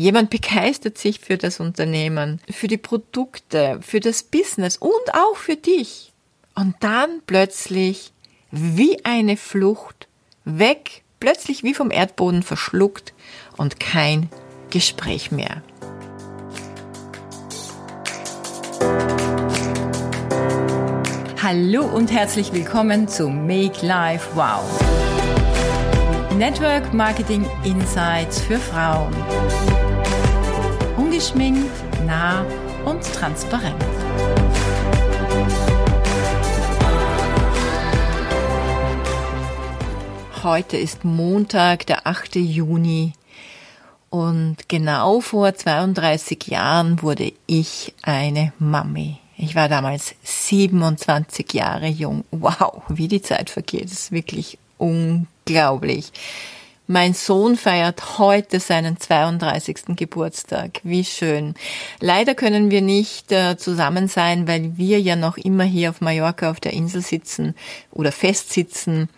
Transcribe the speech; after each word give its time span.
Jemand 0.00 0.30
begeistert 0.30 0.96
sich 0.96 1.20
für 1.20 1.36
das 1.36 1.60
Unternehmen, 1.60 2.40
für 2.48 2.68
die 2.68 2.78
Produkte, 2.78 3.80
für 3.82 4.00
das 4.00 4.22
Business 4.22 4.78
und 4.78 5.12
auch 5.12 5.36
für 5.36 5.56
dich. 5.56 6.14
Und 6.54 6.74
dann 6.80 7.20
plötzlich 7.26 8.10
wie 8.50 9.04
eine 9.04 9.36
Flucht 9.36 10.08
weg, 10.46 11.02
plötzlich 11.20 11.64
wie 11.64 11.74
vom 11.74 11.90
Erdboden 11.90 12.42
verschluckt 12.42 13.12
und 13.58 13.78
kein 13.78 14.30
Gespräch 14.70 15.32
mehr. 15.32 15.62
Hallo 21.42 21.84
und 21.84 22.10
herzlich 22.10 22.54
willkommen 22.54 23.06
zu 23.06 23.28
Make 23.28 23.84
Life 23.84 24.30
Wow. 24.34 24.64
Network 26.38 26.94
Marketing 26.94 27.46
Insights 27.64 28.40
für 28.40 28.56
Frauen. 28.58 29.14
Ungeschminkt, 31.20 31.70
nah 32.06 32.46
und 32.86 33.02
transparent. 33.02 33.76
Heute 40.42 40.78
ist 40.78 41.04
Montag, 41.04 41.84
der 41.84 42.06
8. 42.06 42.36
Juni 42.36 43.12
und 44.08 44.66
genau 44.68 45.20
vor 45.20 45.54
32 45.54 46.46
Jahren 46.46 47.02
wurde 47.02 47.34
ich 47.46 47.92
eine 48.00 48.54
Mami. 48.58 49.18
Ich 49.36 49.54
war 49.54 49.68
damals 49.68 50.14
27 50.22 51.52
Jahre 51.52 51.88
jung. 51.88 52.24
Wow, 52.30 52.84
wie 52.88 53.08
die 53.08 53.20
Zeit 53.20 53.50
vergeht, 53.50 53.84
das 53.84 53.92
ist 53.92 54.12
wirklich 54.12 54.56
unglaublich. 54.78 56.12
Mein 56.92 57.14
Sohn 57.14 57.56
feiert 57.56 58.18
heute 58.18 58.58
seinen 58.58 58.98
32. 58.98 59.94
Geburtstag. 59.94 60.80
Wie 60.82 61.04
schön. 61.04 61.54
Leider 62.00 62.34
können 62.34 62.72
wir 62.72 62.82
nicht 62.82 63.30
äh, 63.30 63.56
zusammen 63.56 64.08
sein, 64.08 64.48
weil 64.48 64.76
wir 64.76 65.00
ja 65.00 65.14
noch 65.14 65.36
immer 65.36 65.62
hier 65.62 65.90
auf 65.90 66.00
Mallorca 66.00 66.50
auf 66.50 66.58
der 66.58 66.72
Insel 66.72 67.00
sitzen 67.00 67.54
oder 67.92 68.10
festsitzen. 68.10 69.08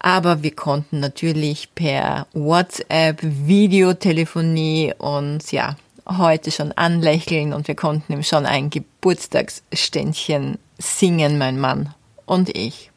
Aber 0.00 0.42
wir 0.42 0.56
konnten 0.56 0.98
natürlich 0.98 1.72
per 1.72 2.26
WhatsApp, 2.32 3.20
Videotelefonie 3.22 4.92
und 4.98 5.52
ja, 5.52 5.76
heute 6.04 6.50
schon 6.50 6.72
anlächeln 6.72 7.52
und 7.52 7.68
wir 7.68 7.76
konnten 7.76 8.12
ihm 8.12 8.24
schon 8.24 8.44
ein 8.44 8.70
Geburtstagsständchen 8.70 10.58
singen, 10.78 11.38
mein 11.38 11.60
Mann 11.60 11.94
und 12.26 12.48
ich. 12.56 12.90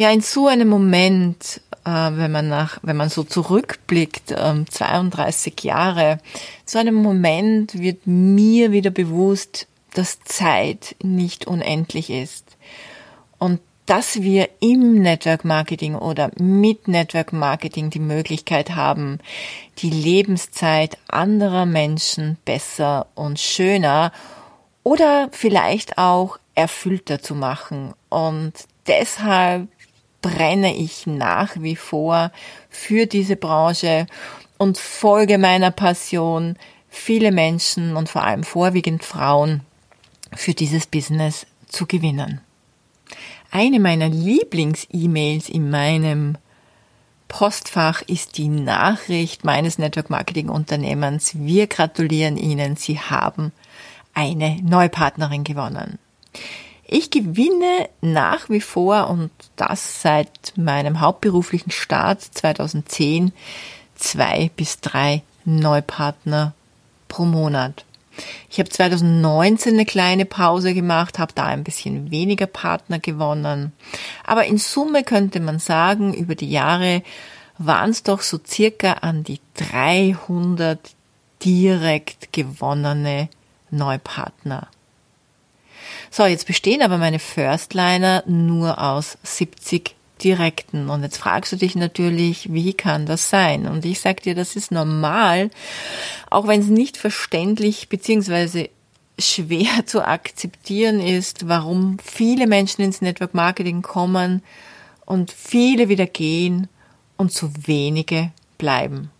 Ja, 0.00 0.10
in 0.10 0.22
so 0.22 0.46
einem 0.46 0.68
Moment, 0.70 1.60
äh, 1.84 1.90
wenn 1.90 2.32
man 2.32 2.48
nach, 2.48 2.78
wenn 2.80 2.96
man 2.96 3.10
so 3.10 3.22
zurückblickt, 3.22 4.30
äh, 4.30 4.64
32 4.64 5.62
Jahre, 5.62 6.20
so 6.64 6.78
einem 6.78 6.94
Moment 6.94 7.78
wird 7.78 8.06
mir 8.06 8.72
wieder 8.72 8.88
bewusst, 8.88 9.66
dass 9.92 10.22
Zeit 10.22 10.96
nicht 11.02 11.46
unendlich 11.46 12.08
ist. 12.08 12.56
Und 13.38 13.60
dass 13.84 14.22
wir 14.22 14.48
im 14.60 15.02
Network 15.02 15.44
Marketing 15.44 15.96
oder 15.96 16.30
mit 16.38 16.88
Network 16.88 17.34
Marketing 17.34 17.90
die 17.90 17.98
Möglichkeit 17.98 18.70
haben, 18.70 19.18
die 19.80 19.90
Lebenszeit 19.90 20.96
anderer 21.08 21.66
Menschen 21.66 22.38
besser 22.46 23.06
und 23.14 23.38
schöner 23.38 24.12
oder 24.82 25.28
vielleicht 25.30 25.98
auch 25.98 26.38
erfüllter 26.54 27.20
zu 27.20 27.34
machen. 27.34 27.92
Und 28.08 28.54
deshalb 28.86 29.68
brenne 30.22 30.76
ich 30.76 31.06
nach 31.06 31.56
wie 31.58 31.76
vor 31.76 32.30
für 32.68 33.06
diese 33.06 33.36
Branche 33.36 34.06
und 34.58 34.78
folge 34.78 35.38
meiner 35.38 35.70
Passion, 35.70 36.56
viele 36.88 37.32
Menschen 37.32 37.96
und 37.96 38.08
vor 38.08 38.24
allem 38.24 38.44
vorwiegend 38.44 39.04
Frauen 39.04 39.62
für 40.34 40.54
dieses 40.54 40.86
Business 40.86 41.46
zu 41.68 41.86
gewinnen. 41.86 42.40
Eine 43.50 43.80
meiner 43.80 44.08
Lieblings-E-Mails 44.08 45.48
in 45.48 45.70
meinem 45.70 46.36
Postfach 47.26 48.02
ist 48.02 48.38
die 48.38 48.48
Nachricht 48.48 49.44
meines 49.44 49.78
Network 49.78 50.10
Marketing 50.10 50.48
Unternehmens. 50.48 51.32
Wir 51.34 51.66
gratulieren 51.66 52.36
Ihnen, 52.36 52.76
Sie 52.76 52.98
haben 52.98 53.52
eine 54.14 54.60
Neupartnerin 54.62 55.44
gewonnen. 55.44 55.98
Ich 56.92 57.12
gewinne 57.12 57.88
nach 58.00 58.50
wie 58.50 58.60
vor 58.60 59.10
und 59.10 59.30
das 59.54 60.02
seit 60.02 60.54
meinem 60.56 60.98
hauptberuflichen 60.98 61.70
Start 61.70 62.20
2010 62.20 63.32
zwei 63.94 64.50
bis 64.56 64.80
drei 64.80 65.22
Neupartner 65.44 66.52
pro 67.06 67.26
Monat. 67.26 67.84
Ich 68.50 68.58
habe 68.58 68.68
2019 68.68 69.74
eine 69.74 69.86
kleine 69.86 70.24
Pause 70.24 70.74
gemacht, 70.74 71.20
habe 71.20 71.32
da 71.32 71.44
ein 71.44 71.62
bisschen 71.62 72.10
weniger 72.10 72.48
Partner 72.48 72.98
gewonnen. 72.98 73.70
Aber 74.26 74.46
in 74.46 74.58
Summe 74.58 75.04
könnte 75.04 75.38
man 75.38 75.60
sagen, 75.60 76.12
über 76.12 76.34
die 76.34 76.50
Jahre 76.50 77.04
waren 77.56 77.90
es 77.90 78.02
doch 78.02 78.22
so 78.22 78.40
circa 78.44 78.94
an 78.94 79.22
die 79.22 79.38
300 79.54 80.80
direkt 81.44 82.32
gewonnene 82.32 83.28
Neupartner. 83.70 84.66
So, 86.10 86.24
jetzt 86.24 86.46
bestehen 86.46 86.82
aber 86.82 86.98
meine 86.98 87.18
Firstliner 87.18 88.22
nur 88.26 88.80
aus 88.80 89.18
70 89.22 89.94
direkten. 90.22 90.90
Und 90.90 91.02
jetzt 91.02 91.16
fragst 91.16 91.52
du 91.52 91.56
dich 91.56 91.74
natürlich, 91.74 92.52
wie 92.52 92.74
kann 92.74 93.06
das 93.06 93.30
sein? 93.30 93.66
Und 93.66 93.84
ich 93.84 94.00
sag 94.00 94.22
dir, 94.22 94.34
das 94.34 94.56
ist 94.56 94.70
normal, 94.70 95.50
auch 96.28 96.46
wenn 96.46 96.60
es 96.60 96.66
nicht 96.66 96.96
verständlich 96.96 97.88
bzw. 97.88 98.68
schwer 99.18 99.68
zu 99.86 100.06
akzeptieren 100.06 101.00
ist, 101.00 101.48
warum 101.48 101.98
viele 102.04 102.46
Menschen 102.46 102.82
ins 102.82 103.00
Network 103.00 103.34
Marketing 103.34 103.82
kommen 103.82 104.42
und 105.06 105.32
viele 105.32 105.88
wieder 105.88 106.06
gehen 106.06 106.68
und 107.16 107.32
zu 107.32 107.52
wenige 107.66 108.32
bleiben. 108.58 109.10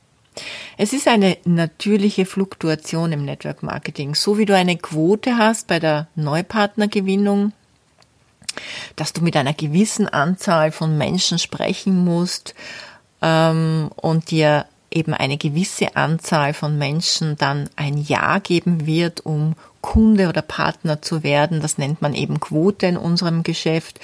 Es 0.77 0.93
ist 0.93 1.09
eine 1.09 1.37
natürliche 1.45 2.27
Fluktuation 2.27 3.13
im 3.13 3.25
Network 3.25 3.63
Marketing. 3.63 4.15
So 4.15 4.39
wie 4.39 4.47
du 4.47 4.55
eine 4.55 4.77
Quote 4.77 5.37
hast 5.37 5.67
bei 5.67 5.79
der 5.79 6.09
Neupartnergewinnung, 6.15 7.53
dass 8.97 9.13
du 9.13 9.23
mit 9.23 9.37
einer 9.37 9.53
gewissen 9.53 10.09
Anzahl 10.09 10.73
von 10.73 10.97
Menschen 10.97 11.39
sprechen 11.39 12.05
musst 12.05 12.55
ähm, 13.23 13.91
und 13.97 14.31
dir 14.31 14.67
eben 14.91 15.15
eine 15.15 15.37
gewisse 15.37 15.97
Anzahl 15.97 16.53
von 16.55 16.79
Menschen 16.79 17.37
dann 17.37 17.71
ein 17.77 17.99
Ja 17.99 18.39
geben 18.39 18.87
wird, 18.87 19.25
um 19.25 19.55
Kunde 19.81 20.29
oder 20.29 20.43
Partner 20.43 21.01
zu 21.01 21.23
werden. 21.23 21.61
Das 21.61 21.79
nennt 21.79 22.03
man 22.03 22.15
eben 22.15 22.41
Quote 22.41 22.87
in 22.87 22.97
unserem 22.97 23.43
Geschäft. 23.43 23.99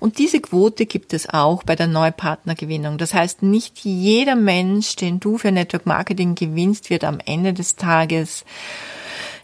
Und 0.00 0.18
diese 0.18 0.40
Quote 0.40 0.86
gibt 0.86 1.12
es 1.12 1.28
auch 1.28 1.62
bei 1.62 1.76
der 1.76 1.86
Neupartnergewinnung. 1.86 2.98
Das 2.98 3.14
heißt, 3.14 3.42
nicht 3.42 3.80
jeder 3.80 4.34
Mensch, 4.34 4.96
den 4.96 5.20
du 5.20 5.38
für 5.38 5.52
Network 5.52 5.86
Marketing 5.86 6.34
gewinnst, 6.34 6.90
wird 6.90 7.04
am 7.04 7.20
Ende 7.24 7.54
des 7.54 7.76
Tages 7.76 8.44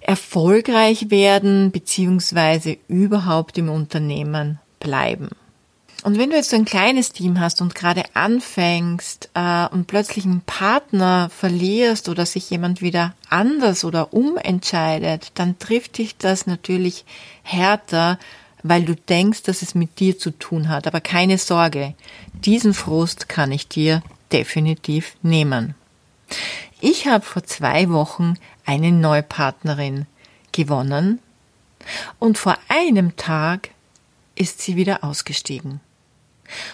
erfolgreich 0.00 1.10
werden, 1.10 1.70
beziehungsweise 1.70 2.76
überhaupt 2.88 3.56
im 3.58 3.70
Unternehmen 3.70 4.58
bleiben. 4.80 5.30
Und 6.02 6.18
wenn 6.18 6.30
du 6.30 6.36
jetzt 6.36 6.50
so 6.50 6.56
ein 6.56 6.64
kleines 6.64 7.12
Team 7.12 7.40
hast 7.40 7.60
und 7.60 7.74
gerade 7.74 8.04
anfängst 8.14 9.28
äh, 9.34 9.66
und 9.68 9.86
plötzlich 9.86 10.24
einen 10.24 10.40
Partner 10.40 11.30
verlierst 11.30 12.08
oder 12.08 12.24
sich 12.24 12.48
jemand 12.48 12.80
wieder 12.80 13.14
anders 13.28 13.84
oder 13.84 14.14
umentscheidet, 14.14 15.32
dann 15.34 15.58
trifft 15.58 15.98
dich 15.98 16.16
das 16.16 16.46
natürlich 16.46 17.04
härter, 17.42 18.18
weil 18.62 18.84
du 18.84 18.94
denkst, 18.94 19.42
dass 19.42 19.60
es 19.60 19.74
mit 19.74 20.00
dir 20.00 20.18
zu 20.18 20.30
tun 20.30 20.70
hat. 20.70 20.86
Aber 20.86 21.02
keine 21.02 21.36
Sorge, 21.36 21.94
diesen 22.32 22.72
Frust 22.72 23.28
kann 23.28 23.52
ich 23.52 23.68
dir 23.68 24.02
definitiv 24.32 25.16
nehmen. 25.22 25.74
Ich 26.80 27.08
habe 27.08 27.24
vor 27.24 27.44
zwei 27.44 27.90
Wochen 27.90 28.36
eine 28.64 28.90
Neupartnerin 28.90 30.06
gewonnen 30.52 31.18
und 32.18 32.38
vor 32.38 32.56
einem 32.68 33.16
Tag 33.16 33.70
ist 34.34 34.62
sie 34.62 34.76
wieder 34.76 35.04
ausgestiegen. 35.04 35.80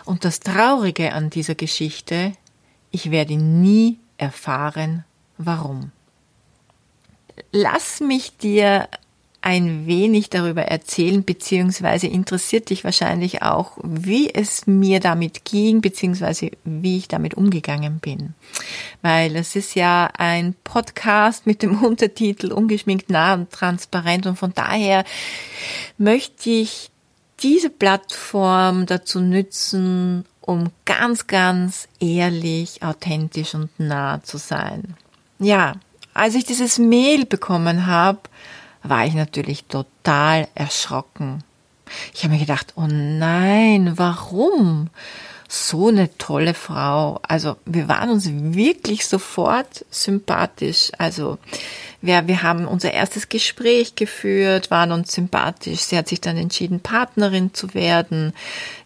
Und 0.04 0.24
das 0.24 0.40
Traurige 0.40 1.12
an 1.12 1.30
dieser 1.30 1.54
Geschichte, 1.54 2.32
ich 2.90 3.10
werde 3.10 3.36
nie 3.36 3.98
erfahren, 4.18 5.04
warum. 5.38 5.92
Lass 7.52 8.00
mich 8.00 8.36
dir 8.36 8.88
ein 9.46 9.86
wenig 9.86 10.28
darüber 10.28 10.62
erzählen, 10.62 11.22
beziehungsweise 11.22 12.08
interessiert 12.08 12.70
dich 12.70 12.82
wahrscheinlich 12.82 13.42
auch, 13.42 13.78
wie 13.84 14.28
es 14.34 14.66
mir 14.66 14.98
damit 14.98 15.44
ging, 15.44 15.80
beziehungsweise 15.80 16.50
wie 16.64 16.96
ich 16.96 17.06
damit 17.06 17.34
umgegangen 17.34 18.00
bin. 18.00 18.34
Weil 19.02 19.36
es 19.36 19.54
ist 19.54 19.76
ja 19.76 20.10
ein 20.18 20.56
Podcast 20.64 21.46
mit 21.46 21.62
dem 21.62 21.80
Untertitel 21.84 22.50
Ungeschminkt, 22.50 23.08
nah 23.08 23.34
und 23.34 23.52
transparent 23.52 24.26
und 24.26 24.36
von 24.36 24.52
daher 24.52 25.04
möchte 25.96 26.50
ich 26.50 26.90
diese 27.40 27.70
Plattform 27.70 28.86
dazu 28.86 29.20
nützen, 29.20 30.24
um 30.40 30.70
ganz, 30.84 31.26
ganz 31.26 31.88
ehrlich, 32.00 32.82
authentisch 32.82 33.54
und 33.54 33.70
nah 33.78 34.22
zu 34.22 34.38
sein. 34.38 34.96
Ja, 35.38 35.74
als 36.14 36.34
ich 36.34 36.44
dieses 36.44 36.78
Mail 36.78 37.26
bekommen 37.26 37.86
habe, 37.86 38.20
war 38.82 39.04
ich 39.06 39.14
natürlich 39.14 39.64
total 39.64 40.48
erschrocken. 40.54 41.42
Ich 42.14 42.24
habe 42.24 42.34
mir 42.34 42.40
gedacht, 42.40 42.72
oh 42.76 42.86
nein, 42.88 43.92
warum? 43.96 44.88
So 45.48 45.88
eine 45.88 46.16
tolle 46.18 46.54
Frau. 46.54 47.20
Also 47.22 47.56
wir 47.64 47.88
waren 47.88 48.10
uns 48.10 48.28
wirklich 48.30 49.06
sofort 49.06 49.84
sympathisch. 49.90 50.90
Also 50.98 51.38
wir, 52.02 52.26
wir 52.26 52.42
haben 52.42 52.66
unser 52.66 52.92
erstes 52.92 53.28
Gespräch 53.28 53.94
geführt, 53.94 54.70
waren 54.70 54.92
uns 54.92 55.12
sympathisch. 55.12 55.80
Sie 55.80 55.96
hat 55.96 56.08
sich 56.08 56.20
dann 56.20 56.36
entschieden, 56.36 56.80
Partnerin 56.80 57.54
zu 57.54 57.74
werden. 57.74 58.32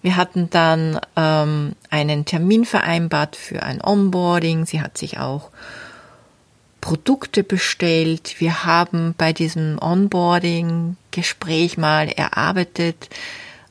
Wir 0.02 0.16
hatten 0.16 0.50
dann 0.50 1.00
ähm, 1.16 1.72
einen 1.88 2.24
Termin 2.24 2.64
vereinbart 2.64 3.36
für 3.36 3.62
ein 3.62 3.82
Onboarding. 3.82 4.66
Sie 4.66 4.80
hat 4.82 4.98
sich 4.98 5.18
auch 5.18 5.50
Produkte 6.80 7.44
bestellt. 7.44 8.36
Wir 8.38 8.64
haben 8.64 9.14
bei 9.16 9.32
diesem 9.32 9.78
Onboarding-Gespräch 9.80 11.78
mal 11.78 12.08
erarbeitet, 12.08 13.08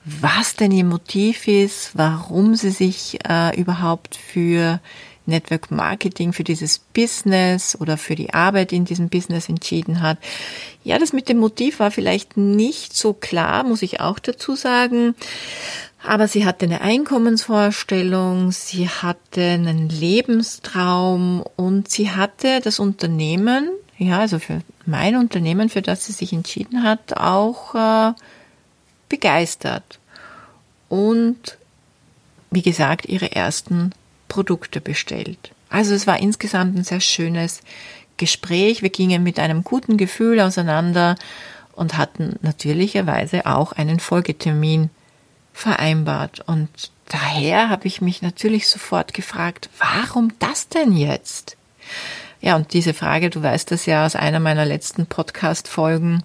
was 0.06 0.56
denn 0.56 0.72
ihr 0.72 0.86
Motiv 0.86 1.48
ist, 1.48 1.92
warum 1.94 2.56
sie 2.56 2.72
sich 2.72 3.20
äh, 3.28 3.60
überhaupt 3.60 4.16
für 4.16 4.80
Network 5.30 5.72
Marketing, 5.72 6.34
für 6.34 6.44
dieses 6.44 6.80
Business 6.80 7.78
oder 7.80 7.98
für 7.98 8.16
die 8.16 8.34
Arbeit 8.34 8.74
in 8.74 8.84
diesem 8.84 9.10
Business 9.10 9.48
entschieden 9.48 10.02
hat. 10.02 10.18
Ja, 10.84 11.00
das 11.00 11.14
mit 11.14 11.30
dem 11.30 11.38
Motiv 11.38 11.80
war 11.80 11.92
vielleicht 11.92 12.36
nicht 12.36 12.96
so 12.96 13.14
klar, 13.14 13.64
muss 13.64 13.82
ich 13.82 14.02
auch 14.02 14.20
dazu 14.20 14.56
sagen. 14.56 15.16
Aber 16.06 16.28
sie 16.28 16.46
hatte 16.46 16.66
eine 16.66 16.82
Einkommensvorstellung, 16.82 18.52
sie 18.52 18.90
hatte 18.90 19.42
einen 19.42 19.90
Lebenstraum 19.90 21.44
und 21.56 21.90
sie 21.90 22.10
hatte 22.10 22.62
das 22.62 22.80
Unternehmen, 22.80 23.70
ja, 23.98 24.20
also 24.20 24.40
für 24.40 24.62
mein 24.86 25.18
Unternehmen, 25.18 25.68
für 25.70 25.82
das 25.82 26.06
sie 26.06 26.14
sich 26.14 26.32
entschieden 26.32 26.84
hat, 26.84 27.18
auch 27.18 27.76
äh, 27.76 28.14
begeistert. 29.10 30.00
Und 30.88 31.58
wie 32.52 32.62
gesagt, 32.62 33.06
ihre 33.06 33.32
ersten 33.34 33.92
Produkte 34.28 34.82
bestellt. 34.82 35.52
Also 35.70 35.94
es 35.94 36.08
war 36.08 36.20
insgesamt 36.20 36.78
ein 36.78 36.84
sehr 36.84 37.02
schönes 37.02 37.62
Gespräch. 38.18 38.82
Wir 38.82 38.90
gingen 38.90 39.24
mit 39.24 39.40
einem 39.40 39.64
guten 39.64 39.98
Gefühl 39.98 40.40
auseinander 40.40 41.16
und 41.74 41.98
hatten 41.98 42.38
natürlicherweise 42.42 43.46
auch 43.46 43.72
einen 43.72 44.00
Folgetermin 44.00 44.90
vereinbart. 45.54 46.42
Und 46.48 46.70
daher 47.08 47.70
habe 47.70 47.88
ich 47.88 48.02
mich 48.02 48.22
natürlich 48.22 48.68
sofort 48.68 49.14
gefragt, 49.14 49.70
warum 49.80 50.34
das 50.40 50.70
denn 50.70 50.94
jetzt? 50.94 51.56
Ja, 52.42 52.56
und 52.56 52.74
diese 52.74 52.94
Frage, 52.94 53.30
du 53.30 53.44
weißt 53.44 53.72
das 53.72 53.86
ja 53.86 54.06
aus 54.06 54.16
einer 54.16 54.40
meiner 54.40 54.66
letzten 54.66 55.06
Podcast-Folgen, 55.06 56.24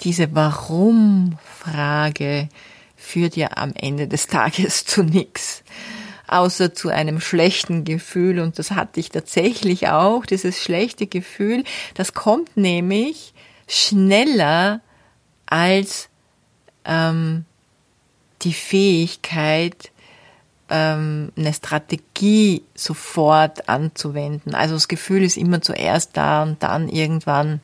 diese 0.00 0.34
Warum-Frage 1.64 2.48
führt 2.96 3.36
ja 3.36 3.48
am 3.56 3.72
Ende 3.74 4.08
des 4.08 4.26
Tages 4.26 4.84
zu 4.84 5.02
nichts, 5.02 5.62
außer 6.26 6.74
zu 6.74 6.88
einem 6.88 7.20
schlechten 7.20 7.84
Gefühl. 7.84 8.40
Und 8.40 8.58
das 8.58 8.70
hatte 8.72 9.00
ich 9.00 9.10
tatsächlich 9.10 9.88
auch, 9.88 10.26
dieses 10.26 10.62
schlechte 10.62 11.06
Gefühl. 11.06 11.64
Das 11.94 12.14
kommt 12.14 12.56
nämlich 12.56 13.34
schneller 13.66 14.80
als 15.46 16.08
ähm, 16.84 17.44
die 18.42 18.52
Fähigkeit, 18.52 19.90
ähm, 20.70 21.30
eine 21.36 21.52
Strategie 21.52 22.62
sofort 22.74 23.68
anzuwenden. 23.68 24.54
Also 24.54 24.74
das 24.74 24.88
Gefühl 24.88 25.22
ist 25.22 25.36
immer 25.36 25.60
zuerst 25.60 26.16
da 26.16 26.42
und 26.42 26.62
dann 26.62 26.88
irgendwann, 26.88 27.60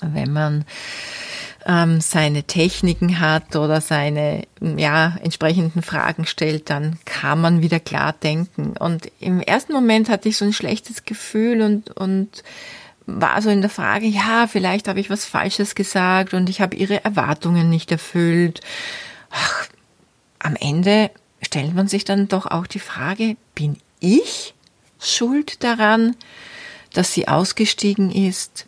wenn 0.00 0.32
man 0.32 0.64
ähm, 1.66 2.00
seine 2.00 2.44
Techniken 2.44 3.18
hat 3.18 3.56
oder 3.56 3.80
seine 3.80 4.44
ja, 4.60 5.16
entsprechenden 5.22 5.82
Fragen 5.82 6.24
stellt, 6.24 6.70
dann 6.70 6.98
kann 7.04 7.40
man 7.40 7.60
wieder 7.60 7.80
klar 7.80 8.12
denken. 8.12 8.76
Und 8.78 9.10
im 9.18 9.40
ersten 9.40 9.72
Moment 9.72 10.08
hatte 10.08 10.28
ich 10.28 10.36
so 10.36 10.44
ein 10.44 10.52
schlechtes 10.52 11.04
Gefühl 11.04 11.62
und, 11.62 11.90
und 11.90 12.44
war 13.06 13.42
so 13.42 13.50
in 13.50 13.60
der 13.60 13.70
Frage, 13.70 14.06
ja, 14.06 14.46
vielleicht 14.46 14.86
habe 14.86 15.00
ich 15.00 15.10
was 15.10 15.24
Falsches 15.24 15.74
gesagt 15.74 16.34
und 16.34 16.48
ich 16.48 16.60
habe 16.60 16.76
ihre 16.76 17.04
Erwartungen 17.04 17.68
nicht 17.68 17.90
erfüllt. 17.90 18.60
Ach, 19.30 19.66
am 20.38 20.54
Ende 20.54 21.10
stellt 21.42 21.74
man 21.74 21.88
sich 21.88 22.04
dann 22.04 22.28
doch 22.28 22.46
auch 22.46 22.68
die 22.68 22.78
Frage, 22.78 23.36
bin 23.56 23.76
ich 23.98 24.54
schuld 25.00 25.64
daran, 25.64 26.14
dass 26.92 27.12
sie 27.12 27.26
ausgestiegen 27.26 28.12
ist? 28.12 28.66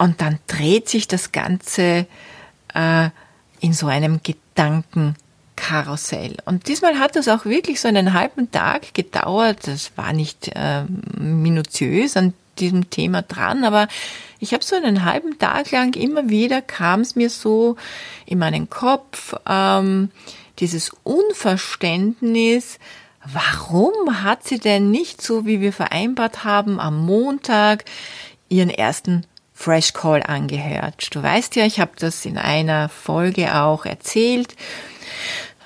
Und 0.00 0.20
dann 0.22 0.38
dreht 0.46 0.88
sich 0.88 1.08
das 1.08 1.30
Ganze 1.30 2.06
äh, 2.74 3.10
in 3.60 3.74
so 3.74 3.86
einem 3.86 4.20
Gedankenkarussell. 4.22 6.38
Und 6.46 6.68
diesmal 6.68 6.98
hat 6.98 7.16
das 7.16 7.28
auch 7.28 7.44
wirklich 7.44 7.82
so 7.82 7.88
einen 7.88 8.14
halben 8.14 8.50
Tag 8.50 8.94
gedauert. 8.94 9.66
Das 9.66 9.92
war 9.96 10.14
nicht 10.14 10.52
äh, 10.54 10.84
minutiös 11.18 12.16
an 12.16 12.32
diesem 12.60 12.88
Thema 12.88 13.20
dran, 13.20 13.62
aber 13.62 13.88
ich 14.38 14.54
habe 14.54 14.64
so 14.64 14.74
einen 14.74 15.04
halben 15.04 15.38
Tag 15.38 15.70
lang 15.70 15.94
immer 15.94 16.30
wieder 16.30 16.62
kam 16.62 17.02
es 17.02 17.14
mir 17.14 17.28
so 17.28 17.76
in 18.24 18.38
meinen 18.38 18.70
Kopf, 18.70 19.34
ähm, 19.46 20.10
dieses 20.60 20.92
Unverständnis, 21.04 22.78
warum 23.26 24.22
hat 24.22 24.48
sie 24.48 24.58
denn 24.58 24.90
nicht 24.90 25.20
so, 25.20 25.44
wie 25.44 25.60
wir 25.60 25.74
vereinbart 25.74 26.44
haben, 26.44 26.80
am 26.80 27.04
Montag 27.04 27.84
ihren 28.48 28.70
ersten 28.70 29.26
Fresh 29.60 29.92
Call 29.92 30.22
angehört. 30.22 31.14
Du 31.14 31.22
weißt 31.22 31.54
ja, 31.56 31.66
ich 31.66 31.80
habe 31.80 31.90
das 31.98 32.24
in 32.24 32.38
einer 32.38 32.88
Folge 32.88 33.54
auch 33.54 33.84
erzählt, 33.84 34.56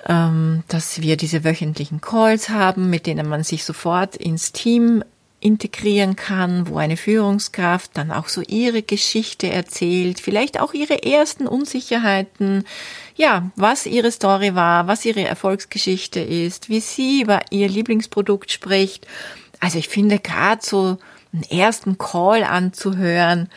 ähm, 0.08 0.64
dass 0.66 1.00
wir 1.00 1.16
diese 1.16 1.44
wöchentlichen 1.44 2.00
Calls 2.00 2.48
haben, 2.48 2.90
mit 2.90 3.06
denen 3.06 3.28
man 3.28 3.44
sich 3.44 3.62
sofort 3.62 4.16
ins 4.16 4.50
Team 4.50 5.04
integrieren 5.38 6.16
kann, 6.16 6.68
wo 6.68 6.78
eine 6.78 6.96
Führungskraft 6.96 7.92
dann 7.94 8.10
auch 8.10 8.26
so 8.26 8.40
ihre 8.40 8.82
Geschichte 8.82 9.48
erzählt, 9.48 10.18
vielleicht 10.18 10.58
auch 10.58 10.74
ihre 10.74 11.04
ersten 11.04 11.46
Unsicherheiten, 11.46 12.64
ja, 13.14 13.48
was 13.54 13.86
ihre 13.86 14.10
Story 14.10 14.56
war, 14.56 14.88
was 14.88 15.04
ihre 15.04 15.22
Erfolgsgeschichte 15.22 16.18
ist, 16.18 16.68
wie 16.68 16.80
sie 16.80 17.22
über 17.22 17.42
ihr 17.50 17.68
Lieblingsprodukt 17.68 18.50
spricht. 18.50 19.06
Also 19.60 19.78
ich 19.78 19.88
finde 19.88 20.18
gerade 20.18 20.62
so 20.64 20.98
einen 21.32 21.44
ersten 21.44 21.96
Call 21.96 22.42
anzuhören, 22.42 23.48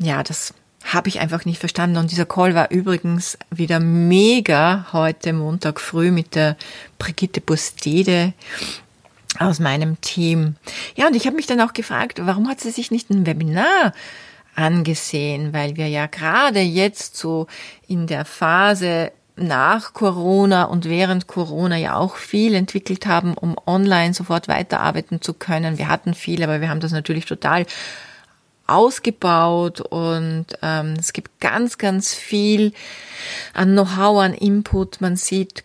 ja, 0.00 0.22
das 0.22 0.54
habe 0.84 1.08
ich 1.08 1.20
einfach 1.20 1.44
nicht 1.44 1.58
verstanden. 1.58 1.98
Und 1.98 2.10
dieser 2.10 2.26
Call 2.26 2.54
war 2.54 2.70
übrigens 2.70 3.38
wieder 3.50 3.80
mega 3.80 4.86
heute 4.92 5.32
Montag 5.32 5.80
früh 5.80 6.10
mit 6.10 6.34
der 6.34 6.56
Brigitte 6.98 7.40
Bustede 7.40 8.32
aus 9.38 9.60
meinem 9.60 10.00
Team. 10.00 10.56
Ja, 10.96 11.06
und 11.06 11.14
ich 11.14 11.26
habe 11.26 11.36
mich 11.36 11.46
dann 11.46 11.60
auch 11.60 11.74
gefragt, 11.74 12.20
warum 12.24 12.48
hat 12.48 12.60
sie 12.60 12.70
sich 12.70 12.90
nicht 12.90 13.10
ein 13.10 13.26
Webinar 13.26 13.92
angesehen, 14.56 15.52
weil 15.52 15.76
wir 15.76 15.86
ja 15.86 16.06
gerade 16.06 16.60
jetzt 16.60 17.16
so 17.16 17.46
in 17.86 18.06
der 18.06 18.24
Phase 18.24 19.12
nach 19.36 19.94
Corona 19.94 20.64
und 20.64 20.86
während 20.86 21.26
Corona 21.26 21.76
ja 21.76 21.94
auch 21.94 22.16
viel 22.16 22.54
entwickelt 22.54 23.06
haben, 23.06 23.34
um 23.34 23.56
online 23.66 24.12
sofort 24.12 24.48
weiterarbeiten 24.48 25.22
zu 25.22 25.34
können. 25.34 25.78
Wir 25.78 25.88
hatten 25.88 26.14
viel, 26.14 26.42
aber 26.42 26.60
wir 26.60 26.68
haben 26.68 26.80
das 26.80 26.92
natürlich 26.92 27.24
total 27.24 27.64
ausgebaut 28.70 29.80
und 29.80 30.46
ähm, 30.62 30.94
es 30.98 31.12
gibt 31.12 31.40
ganz, 31.40 31.78
ganz 31.78 32.14
viel 32.14 32.72
an 33.54 33.72
Know-how, 33.72 34.22
an 34.22 34.34
Input. 34.34 35.00
Man 35.00 35.16
sieht 35.16 35.64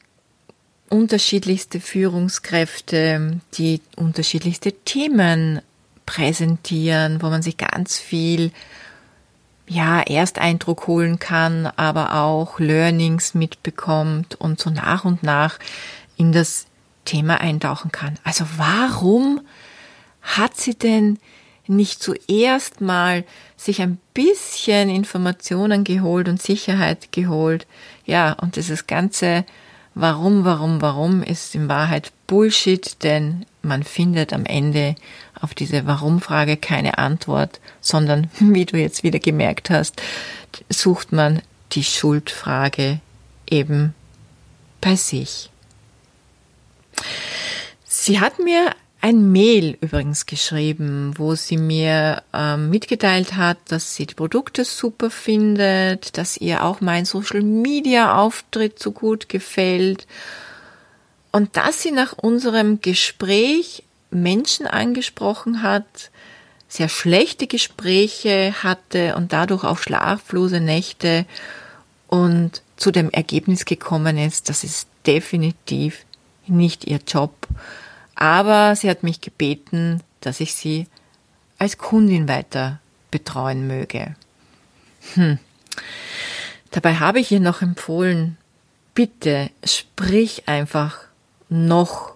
unterschiedlichste 0.89 1.79
Führungskräfte, 1.79 3.39
die 3.57 3.81
unterschiedlichste 3.95 4.71
Themen 4.71 5.62
präsentieren, 6.05 7.21
wo 7.21 7.29
man 7.29 7.41
sich 7.41 7.57
ganz 7.57 7.97
viel 7.97 8.51
ja, 9.67 10.01
Ersteindruck 10.01 10.88
holen 10.88 11.17
kann, 11.17 11.65
aber 11.75 12.13
auch 12.13 12.59
Learnings 12.59 13.33
mitbekommt 13.33 14.35
und 14.35 14.59
so 14.59 14.69
nach 14.69 15.05
und 15.05 15.24
nach 15.24 15.57
in 16.17 16.31
das 16.31 16.67
Thema 17.03 17.41
eintauchen 17.41 17.91
kann. 17.91 18.19
Also 18.24 18.45
warum 18.57 19.41
hat 20.21 20.57
sie 20.57 20.75
denn 20.75 21.19
nicht 21.67 22.01
zuerst 22.01 22.81
mal 22.81 23.24
sich 23.57 23.81
ein 23.81 23.98
bisschen 24.13 24.89
Informationen 24.89 25.84
geholt 25.84 26.27
und 26.27 26.41
Sicherheit 26.41 27.12
geholt? 27.12 27.67
Ja, 28.05 28.34
und 28.34 28.55
dieses 28.55 28.88
ganze 28.88 29.45
Warum, 29.98 30.43
warum, 30.43 30.81
warum 30.81 31.24
ist 31.24 31.55
in 31.55 31.69
Wahrheit 31.69 32.12
Bullshit, 32.27 33.01
denn 33.03 33.45
man 33.62 33.84
findet 33.84 34.34
am 34.34 34.45
Ende 34.45 34.95
auf 35.39 35.53
diese 35.53 35.88
Warum-Frage 35.88 36.57
keine 36.57 36.98
Antwort, 36.98 37.62
sondern, 37.79 38.29
wie 38.39 38.65
du 38.65 38.77
jetzt 38.77 39.03
wieder 39.03 39.19
gemerkt 39.19 39.69
hast, 39.69 40.01
sucht 40.69 41.13
man 41.13 41.41
die 41.72 41.84
Schuldfrage 41.86 43.00
eben 43.50 43.95
bei 44.81 44.98
sich. 44.98 45.50
Sie 47.86 48.19
hat 48.19 48.38
mir 48.39 48.75
ein 49.05 49.31
Mail 49.31 49.77
übrigens 49.81 50.25
geschrieben, 50.25 51.13
wo 51.17 51.35
sie 51.35 51.57
mir 51.57 52.24
ähm, 52.33 52.71
mitgeteilt 52.71 53.35
hat, 53.35 53.59
dass 53.67 53.95
sie 53.95 54.07
die 54.07 54.15
Produkte 54.15 54.65
super 54.65 55.12
findet, 55.12 56.17
dass 56.17 56.38
ihr 56.38 56.63
auch 56.63 56.81
mein 56.81 57.05
Social 57.05 57.43
Media 57.43 58.17
Auftritt 58.17 58.79
so 58.79 58.91
gut 58.91 59.29
gefällt 59.29 60.07
und 61.31 61.55
dass 61.55 61.83
sie 61.83 61.91
nach 61.91 62.13
unserem 62.13 62.81
Gespräch 62.81 63.83
Menschen 64.09 64.65
angesprochen 64.65 65.62
hat, 65.62 66.09
sehr 66.67 66.89
schlechte 66.89 67.45
Gespräche 67.45 68.55
hatte 68.63 69.15
und 69.17 69.33
dadurch 69.33 69.65
auch 69.65 69.77
schlaflose 69.77 70.62
Nächte 70.62 71.27
und 72.07 72.63
zu 72.75 72.89
dem 72.89 73.12
Ergebnis 73.12 73.65
gekommen 73.65 74.17
ist, 74.17 74.50
das 74.50 74.63
ist 74.63 74.88
definitiv 75.05 76.07
nicht 76.47 76.85
ihr 76.85 77.01
Job. 77.05 77.47
Aber 78.15 78.75
sie 78.75 78.89
hat 78.89 79.03
mich 79.03 79.22
gebeten, 79.22 80.01
dass 80.22 80.39
ich 80.39 80.55
sie 80.55 80.88
als 81.57 81.77
Kundin 81.77 82.27
weiter 82.27 82.79
betreuen 83.12 83.67
möge. 83.67 84.15
Hm. 85.13 85.39
Dabei 86.72 86.95
habe 86.95 87.19
ich 87.19 87.31
ihr 87.31 87.39
noch 87.39 87.62
empfohlen, 87.62 88.38
bitte 88.93 89.50
sprich 89.63 90.48
einfach 90.48 90.98
noch 91.50 92.15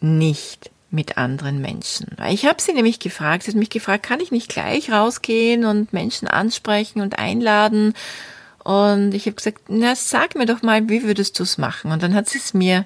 nicht 0.00 0.70
mit 0.90 1.18
anderen 1.18 1.60
Menschen. 1.60 2.16
Ich 2.28 2.46
habe 2.46 2.60
sie 2.60 2.72
nämlich 2.72 2.98
gefragt, 2.98 3.44
sie 3.44 3.50
hat 3.50 3.56
mich 3.56 3.70
gefragt, 3.70 4.04
kann 4.04 4.20
ich 4.20 4.30
nicht 4.30 4.48
gleich 4.48 4.90
rausgehen 4.90 5.64
und 5.64 5.92
Menschen 5.92 6.28
ansprechen 6.28 7.00
und 7.00 7.18
einladen? 7.18 7.94
Und 8.64 9.14
ich 9.14 9.26
habe 9.26 9.36
gesagt, 9.36 9.62
na 9.68 9.94
sag 9.94 10.34
mir 10.34 10.46
doch 10.46 10.62
mal, 10.62 10.88
wie 10.88 11.02
würdest 11.02 11.38
du 11.38 11.44
es 11.44 11.58
machen? 11.58 11.92
Und 11.92 12.02
dann 12.02 12.14
hat 12.14 12.28
sie 12.28 12.38
es 12.38 12.54
mir 12.54 12.84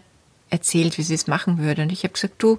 erzählt, 0.55 0.97
wie 0.99 1.03
sie 1.03 1.15
es 1.15 1.27
machen 1.27 1.59
würde. 1.59 1.83
Und 1.83 1.93
ich 1.93 2.05
habe 2.05 2.15
gesagt, 2.15 2.35
du, 2.39 2.59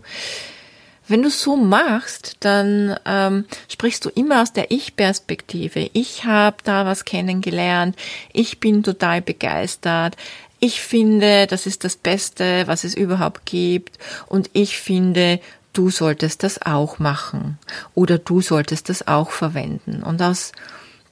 wenn 1.08 1.22
du 1.22 1.30
so 1.30 1.56
machst, 1.56 2.38
dann 2.42 2.96
ähm, 3.06 3.46
sprichst 3.70 4.04
du 4.06 4.10
immer 4.10 4.42
aus 4.42 4.54
der 4.54 4.72
Ich-Perspektive. 4.72 5.90
Ich 5.94 6.26
habe 6.26 6.58
da 6.64 6.86
was 6.86 7.06
kennengelernt, 7.06 7.96
ich 8.34 8.60
bin 8.60 8.84
total 8.84 9.22
begeistert, 9.22 10.18
ich 10.60 10.82
finde, 10.82 11.48
das 11.48 11.68
ist 11.68 11.84
das 11.84 11.96
Beste, 11.96 12.64
was 12.66 12.84
es 12.84 12.96
überhaupt 12.96 13.46
gibt 13.46 14.00
und 14.28 14.50
ich 14.54 14.78
finde, 14.78 15.40
du 15.74 15.90
solltest 15.90 16.44
das 16.44 16.62
auch 16.62 16.98
machen 16.98 17.60
oder 17.94 18.18
du 18.18 18.42
solltest 18.42 18.90
das 18.90 19.08
auch 19.08 19.32
verwenden. 19.32 20.02
Und 20.02 20.22
aus 20.22 20.54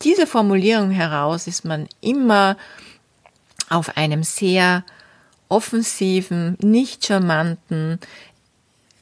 dieser 0.01 0.25
Formulierung 0.25 0.91
heraus 0.91 1.47
ist 1.47 1.65
man 1.65 1.87
immer 2.01 2.57
auf 3.69 3.97
einem 3.97 4.23
sehr 4.23 4.83
offensiven, 5.53 6.57
nicht 6.59 7.05
charmanten, 7.05 7.99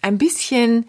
ein 0.02 0.18
bisschen 0.18 0.86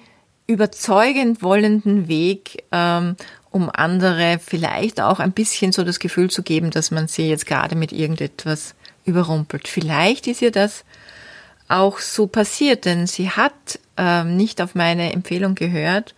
überzeugend 0.48 1.40
wollenden 1.40 2.08
Weg, 2.08 2.64
ähm, 2.72 3.16
um 3.52 3.70
andere 3.72 4.40
vielleicht 4.44 5.00
auch 5.00 5.20
ein 5.20 5.30
bisschen 5.30 5.70
so 5.70 5.84
das 5.84 6.00
Gefühl 6.00 6.30
zu 6.30 6.42
geben, 6.42 6.72
dass 6.72 6.90
man 6.90 7.06
sie 7.06 7.28
jetzt 7.28 7.46
gerade 7.46 7.76
mit 7.76 7.92
irgendetwas 7.92 8.74
überrumpelt. 9.04 9.68
Vielleicht 9.68 10.26
ist 10.26 10.42
ihr 10.42 10.50
das 10.50 10.84
auch 11.68 12.00
so 12.00 12.26
passiert, 12.26 12.84
denn 12.84 13.06
sie 13.06 13.30
hat 13.30 13.78
ähm, 13.96 14.36
nicht 14.36 14.60
auf 14.60 14.74
meine 14.74 15.12
Empfehlung 15.12 15.54
gehört 15.54 16.16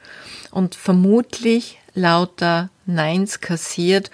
und 0.53 0.75
vermutlich 0.75 1.79
lauter 1.93 2.71
Neins 2.87 3.41
kassiert 3.41 4.11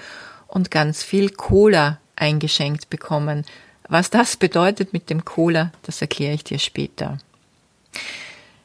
und 0.49 0.73
ganz 0.73 1.05
viel 1.05 1.31
Cola 1.31 1.99
eingeschenkt 2.17 2.91
bekommen. 2.91 3.45
Was 3.91 4.09
das 4.09 4.37
bedeutet 4.37 4.93
mit 4.93 5.11
dem 5.11 5.25
Cola, 5.25 5.73
das 5.83 6.01
erkläre 6.01 6.35
ich 6.35 6.45
dir 6.45 6.61
später. 6.61 7.19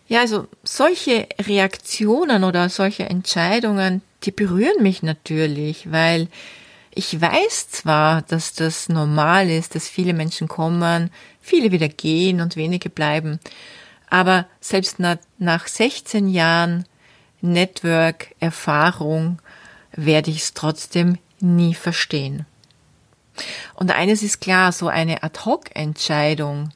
Ja, 0.07 0.19
also 0.19 0.47
solche 0.63 1.27
Reaktionen 1.41 2.43
oder 2.43 2.69
solche 2.69 3.09
Entscheidungen, 3.09 4.03
die 4.23 4.29
berühren 4.29 4.83
mich 4.83 5.01
natürlich, 5.01 5.91
weil 5.91 6.27
ich 6.93 7.19
weiß 7.19 7.71
zwar, 7.71 8.21
dass 8.21 8.53
das 8.53 8.87
normal 8.87 9.49
ist, 9.49 9.73
dass 9.73 9.89
viele 9.89 10.13
Menschen 10.13 10.47
kommen, 10.47 11.09
viele 11.41 11.71
wieder 11.71 11.89
gehen 11.89 12.39
und 12.39 12.55
wenige 12.55 12.91
bleiben, 12.91 13.39
aber 14.07 14.45
selbst 14.61 14.99
nach, 14.99 15.17
nach 15.39 15.67
16 15.67 16.27
Jahren 16.27 16.85
Network-Erfahrung 17.41 19.41
werde 19.91 20.29
ich 20.29 20.37
es 20.37 20.53
trotzdem 20.53 21.17
nie 21.39 21.73
verstehen. 21.73 22.45
Und 23.75 23.91
eines 23.91 24.23
ist 24.23 24.41
klar, 24.41 24.71
so 24.71 24.87
eine 24.87 25.23
Ad-Hoc-Entscheidung, 25.23 26.69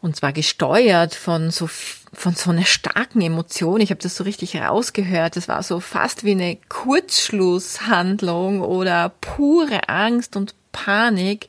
und 0.00 0.16
zwar 0.16 0.32
gesteuert 0.32 1.14
von 1.14 1.50
so 1.50 1.68
von 2.12 2.34
so 2.34 2.50
einer 2.50 2.64
starken 2.64 3.20
Emotion. 3.20 3.80
Ich 3.80 3.90
habe 3.90 4.00
das 4.00 4.16
so 4.16 4.24
richtig 4.24 4.56
rausgehört. 4.56 5.36
Das 5.36 5.48
war 5.48 5.62
so 5.62 5.80
fast 5.80 6.24
wie 6.24 6.32
eine 6.32 6.56
Kurzschlusshandlung 6.68 8.62
oder 8.62 9.12
pure 9.20 9.88
Angst 9.88 10.36
und 10.36 10.54
Panik. 10.72 11.48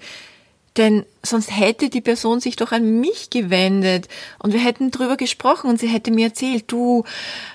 Denn 0.78 1.06
sonst 1.24 1.56
hätte 1.58 1.90
die 1.90 2.02
Person 2.02 2.40
sich 2.40 2.56
doch 2.56 2.72
an 2.72 3.00
mich 3.00 3.30
gewendet 3.30 4.08
und 4.38 4.54
wir 4.54 4.60
hätten 4.60 4.92
drüber 4.92 5.18
gesprochen 5.18 5.70
und 5.70 5.80
sie 5.80 5.88
hätte 5.88 6.12
mir 6.12 6.28
erzählt, 6.28 6.66
du, 6.72 7.04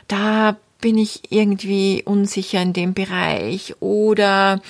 da 0.08 0.56
bin 0.80 0.98
ich 0.98 1.30
irgendwie 1.30 2.02
unsicher 2.04 2.60
in 2.60 2.72
dem 2.72 2.92
Bereich 2.92 3.74
oder 3.80 4.60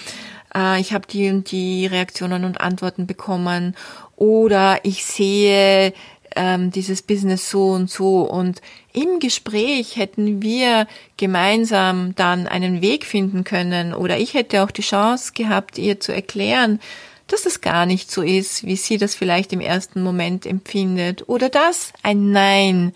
äh, 0.56 0.80
ich 0.80 0.92
habe 0.92 1.06
die 1.06 1.28
und 1.30 1.50
die 1.50 1.86
Reaktionen 1.86 2.44
und 2.44 2.60
Antworten 2.60 3.06
bekommen. 3.06 3.76
Oder 4.16 4.80
ich 4.84 5.04
sehe 5.04 5.92
ähm, 6.36 6.70
dieses 6.70 7.02
Business 7.02 7.50
so 7.50 7.70
und 7.70 7.90
so. 7.90 8.22
Und 8.22 8.60
im 8.92 9.18
Gespräch 9.20 9.96
hätten 9.96 10.42
wir 10.42 10.86
gemeinsam 11.16 12.14
dann 12.14 12.46
einen 12.46 12.80
Weg 12.80 13.04
finden 13.04 13.44
können. 13.44 13.94
Oder 13.94 14.18
ich 14.18 14.34
hätte 14.34 14.62
auch 14.62 14.70
die 14.70 14.82
Chance 14.82 15.32
gehabt, 15.34 15.78
ihr 15.78 16.00
zu 16.00 16.12
erklären, 16.12 16.80
dass 17.26 17.46
es 17.46 17.60
gar 17.60 17.86
nicht 17.86 18.10
so 18.10 18.22
ist, 18.22 18.66
wie 18.66 18.76
sie 18.76 18.98
das 18.98 19.14
vielleicht 19.14 19.52
im 19.52 19.60
ersten 19.60 20.02
Moment 20.02 20.46
empfindet. 20.46 21.28
Oder 21.28 21.48
dass 21.48 21.92
ein 22.02 22.32
Nein 22.32 22.92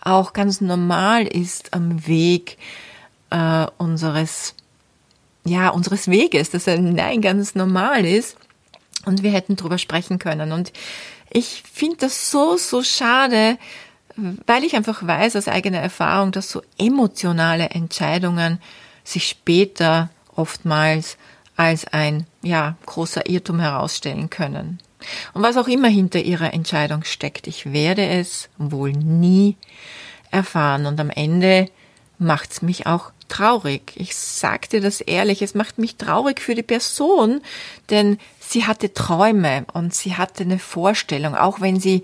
auch 0.00 0.32
ganz 0.32 0.60
normal 0.60 1.26
ist 1.26 1.74
am 1.74 2.06
Weg 2.06 2.58
äh, 3.30 3.66
unseres 3.78 4.54
ja 5.44 5.68
unseres 5.68 6.08
Weges, 6.08 6.50
dass 6.50 6.68
ein 6.68 6.94
Nein 6.94 7.20
ganz 7.20 7.54
normal 7.54 8.04
ist 8.04 8.36
und 9.04 9.22
wir 9.22 9.32
hätten 9.32 9.56
drüber 9.56 9.78
sprechen 9.78 10.18
können 10.18 10.52
und 10.52 10.72
ich 11.30 11.62
finde 11.70 11.96
das 11.98 12.30
so, 12.30 12.56
so 12.56 12.82
schade, 12.82 13.58
weil 14.46 14.64
ich 14.64 14.76
einfach 14.76 15.06
weiß 15.06 15.36
aus 15.36 15.48
eigener 15.48 15.78
Erfahrung, 15.78 16.32
dass 16.32 16.50
so 16.50 16.62
emotionale 16.78 17.70
Entscheidungen 17.70 18.60
sich 19.04 19.28
später 19.28 20.10
oftmals 20.34 21.16
als 21.56 21.86
ein, 21.86 22.26
ja, 22.42 22.76
großer 22.86 23.28
Irrtum 23.28 23.60
herausstellen 23.60 24.30
können. 24.30 24.78
Und 25.32 25.42
was 25.42 25.56
auch 25.56 25.68
immer 25.68 25.88
hinter 25.88 26.20
ihrer 26.20 26.52
Entscheidung 26.52 27.04
steckt, 27.04 27.46
ich 27.46 27.72
werde 27.72 28.06
es 28.06 28.48
wohl 28.58 28.92
nie 28.92 29.56
erfahren. 30.30 30.86
Und 30.86 31.00
am 31.00 31.10
Ende 31.10 31.68
macht's 32.18 32.62
mich 32.62 32.86
auch 32.86 33.10
traurig. 33.32 33.92
Ich 33.94 34.14
sagte 34.14 34.80
das 34.80 35.00
ehrlich, 35.00 35.40
es 35.40 35.54
macht 35.54 35.78
mich 35.78 35.96
traurig 35.96 36.40
für 36.40 36.54
die 36.54 36.62
Person, 36.62 37.40
denn 37.88 38.18
sie 38.40 38.66
hatte 38.66 38.92
Träume 38.92 39.64
und 39.72 39.94
sie 39.94 40.16
hatte 40.16 40.44
eine 40.44 40.58
Vorstellung, 40.58 41.34
auch 41.34 41.60
wenn 41.60 41.80
sie 41.80 42.02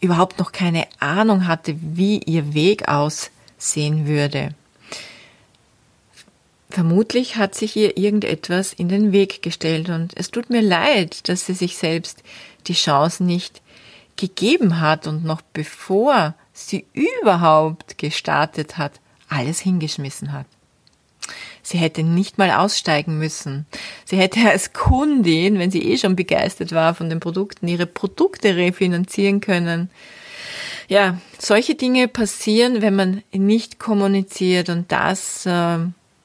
überhaupt 0.00 0.38
noch 0.38 0.52
keine 0.52 0.86
Ahnung 1.00 1.48
hatte, 1.48 1.74
wie 1.80 2.18
ihr 2.18 2.54
Weg 2.54 2.88
aussehen 2.88 4.06
würde. 4.06 4.54
Vermutlich 6.70 7.36
hat 7.36 7.54
sich 7.54 7.76
ihr 7.76 7.96
irgendetwas 7.96 8.72
in 8.72 8.88
den 8.88 9.12
Weg 9.12 9.42
gestellt 9.42 9.88
und 9.88 10.16
es 10.16 10.30
tut 10.30 10.50
mir 10.50 10.62
leid, 10.62 11.28
dass 11.28 11.46
sie 11.46 11.54
sich 11.54 11.76
selbst 11.76 12.22
die 12.66 12.74
Chance 12.74 13.24
nicht 13.24 13.60
gegeben 14.16 14.80
hat 14.80 15.08
und 15.08 15.24
noch 15.24 15.40
bevor 15.52 16.34
sie 16.52 16.86
überhaupt 16.92 17.98
gestartet 17.98 18.78
hat, 18.78 19.00
alles 19.28 19.60
hingeschmissen 19.60 20.32
hat. 20.32 20.46
Sie 21.62 21.78
hätte 21.78 22.02
nicht 22.02 22.36
mal 22.36 22.50
aussteigen 22.50 23.18
müssen. 23.18 23.66
Sie 24.04 24.18
hätte 24.18 24.40
als 24.50 24.74
Kundin, 24.74 25.58
wenn 25.58 25.70
sie 25.70 25.82
eh 25.82 25.96
schon 25.96 26.14
begeistert 26.14 26.72
war 26.72 26.94
von 26.94 27.08
den 27.08 27.20
Produkten, 27.20 27.66
ihre 27.68 27.86
Produkte 27.86 28.56
refinanzieren 28.56 29.40
können. 29.40 29.90
Ja, 30.88 31.18
solche 31.38 31.74
Dinge 31.74 32.08
passieren, 32.08 32.82
wenn 32.82 32.94
man 32.94 33.22
nicht 33.32 33.78
kommuniziert 33.78 34.68
und 34.68 34.92
das 34.92 35.46
äh, 35.46 35.78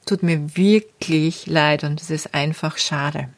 tut 0.04 0.22
mir 0.22 0.56
wirklich 0.56 1.46
leid 1.46 1.84
und 1.84 2.02
es 2.02 2.10
ist 2.10 2.34
einfach 2.34 2.76
schade. 2.76 3.30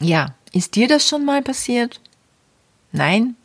Ja, 0.00 0.34
ist 0.52 0.76
dir 0.76 0.88
das 0.88 1.06
schon 1.06 1.26
mal 1.26 1.42
passiert? 1.42 2.00
Nein? 2.92 3.36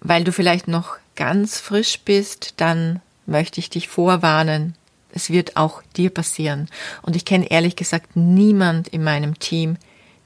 Weil 0.00 0.24
du 0.24 0.32
vielleicht 0.32 0.68
noch 0.68 0.96
ganz 1.16 1.58
frisch 1.58 2.00
bist, 2.04 2.54
dann 2.58 3.00
möchte 3.28 3.60
ich 3.60 3.70
dich 3.70 3.88
vorwarnen. 3.88 4.74
Es 5.12 5.30
wird 5.30 5.56
auch 5.56 5.82
dir 5.96 6.10
passieren. 6.10 6.68
Und 7.02 7.16
ich 7.16 7.24
kenne 7.24 7.50
ehrlich 7.50 7.76
gesagt 7.76 8.16
niemand 8.16 8.88
in 8.88 9.04
meinem 9.04 9.38
Team, 9.38 9.76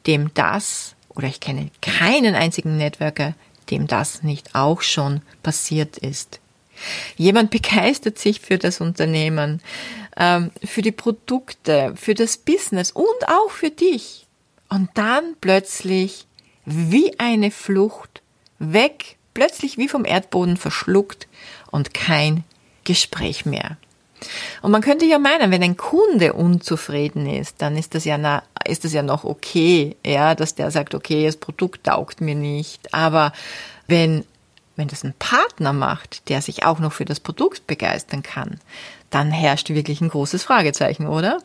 dem 0.06 0.32
das, 0.34 0.94
oder 1.10 1.28
ich 1.28 1.40
kenne 1.40 1.70
keinen 1.80 2.34
einzigen 2.34 2.76
Networker, 2.76 3.34
dem 3.70 3.86
das 3.86 4.22
nicht 4.22 4.54
auch 4.54 4.82
schon 4.82 5.22
passiert 5.42 5.98
ist. 5.98 6.40
Jemand 7.16 7.50
begeistert 7.50 8.18
sich 8.18 8.40
für 8.40 8.58
das 8.58 8.80
Unternehmen, 8.80 9.60
ähm, 10.16 10.50
für 10.64 10.82
die 10.82 10.92
Produkte, 10.92 11.94
für 11.96 12.14
das 12.14 12.36
Business 12.36 12.90
und 12.90 13.28
auch 13.28 13.50
für 13.50 13.70
dich. 13.70 14.26
Und 14.68 14.88
dann 14.94 15.36
plötzlich 15.40 16.26
wie 16.64 17.18
eine 17.18 17.50
Flucht 17.50 18.22
weg, 18.58 19.16
plötzlich 19.34 19.78
wie 19.78 19.88
vom 19.88 20.04
Erdboden 20.04 20.56
verschluckt 20.56 21.28
und 21.70 21.94
kein 21.94 22.44
Gespräch 22.84 23.46
mehr. 23.46 23.76
Und 24.62 24.70
man 24.70 24.82
könnte 24.82 25.04
ja 25.04 25.18
meinen, 25.18 25.50
wenn 25.50 25.62
ein 25.62 25.76
Kunde 25.76 26.32
unzufrieden 26.32 27.26
ist, 27.26 27.60
dann 27.60 27.76
ist 27.76 27.94
das 27.94 28.04
ja, 28.04 28.18
na, 28.18 28.42
ist 28.64 28.84
das 28.84 28.92
ja 28.92 29.02
noch 29.02 29.24
okay, 29.24 29.96
ja, 30.06 30.34
dass 30.34 30.54
der 30.54 30.70
sagt, 30.70 30.94
okay, 30.94 31.26
das 31.26 31.36
Produkt 31.36 31.84
taugt 31.84 32.20
mir 32.20 32.34
nicht. 32.34 32.94
Aber 32.94 33.32
wenn, 33.88 34.24
wenn 34.76 34.88
das 34.88 35.04
ein 35.04 35.14
Partner 35.18 35.72
macht, 35.72 36.28
der 36.28 36.40
sich 36.42 36.64
auch 36.64 36.78
noch 36.78 36.92
für 36.92 37.04
das 37.04 37.20
Produkt 37.20 37.66
begeistern 37.66 38.22
kann, 38.22 38.60
dann 39.10 39.30
herrscht 39.30 39.70
wirklich 39.70 40.00
ein 40.00 40.08
großes 40.08 40.44
Fragezeichen, 40.44 41.06
oder? 41.06 41.38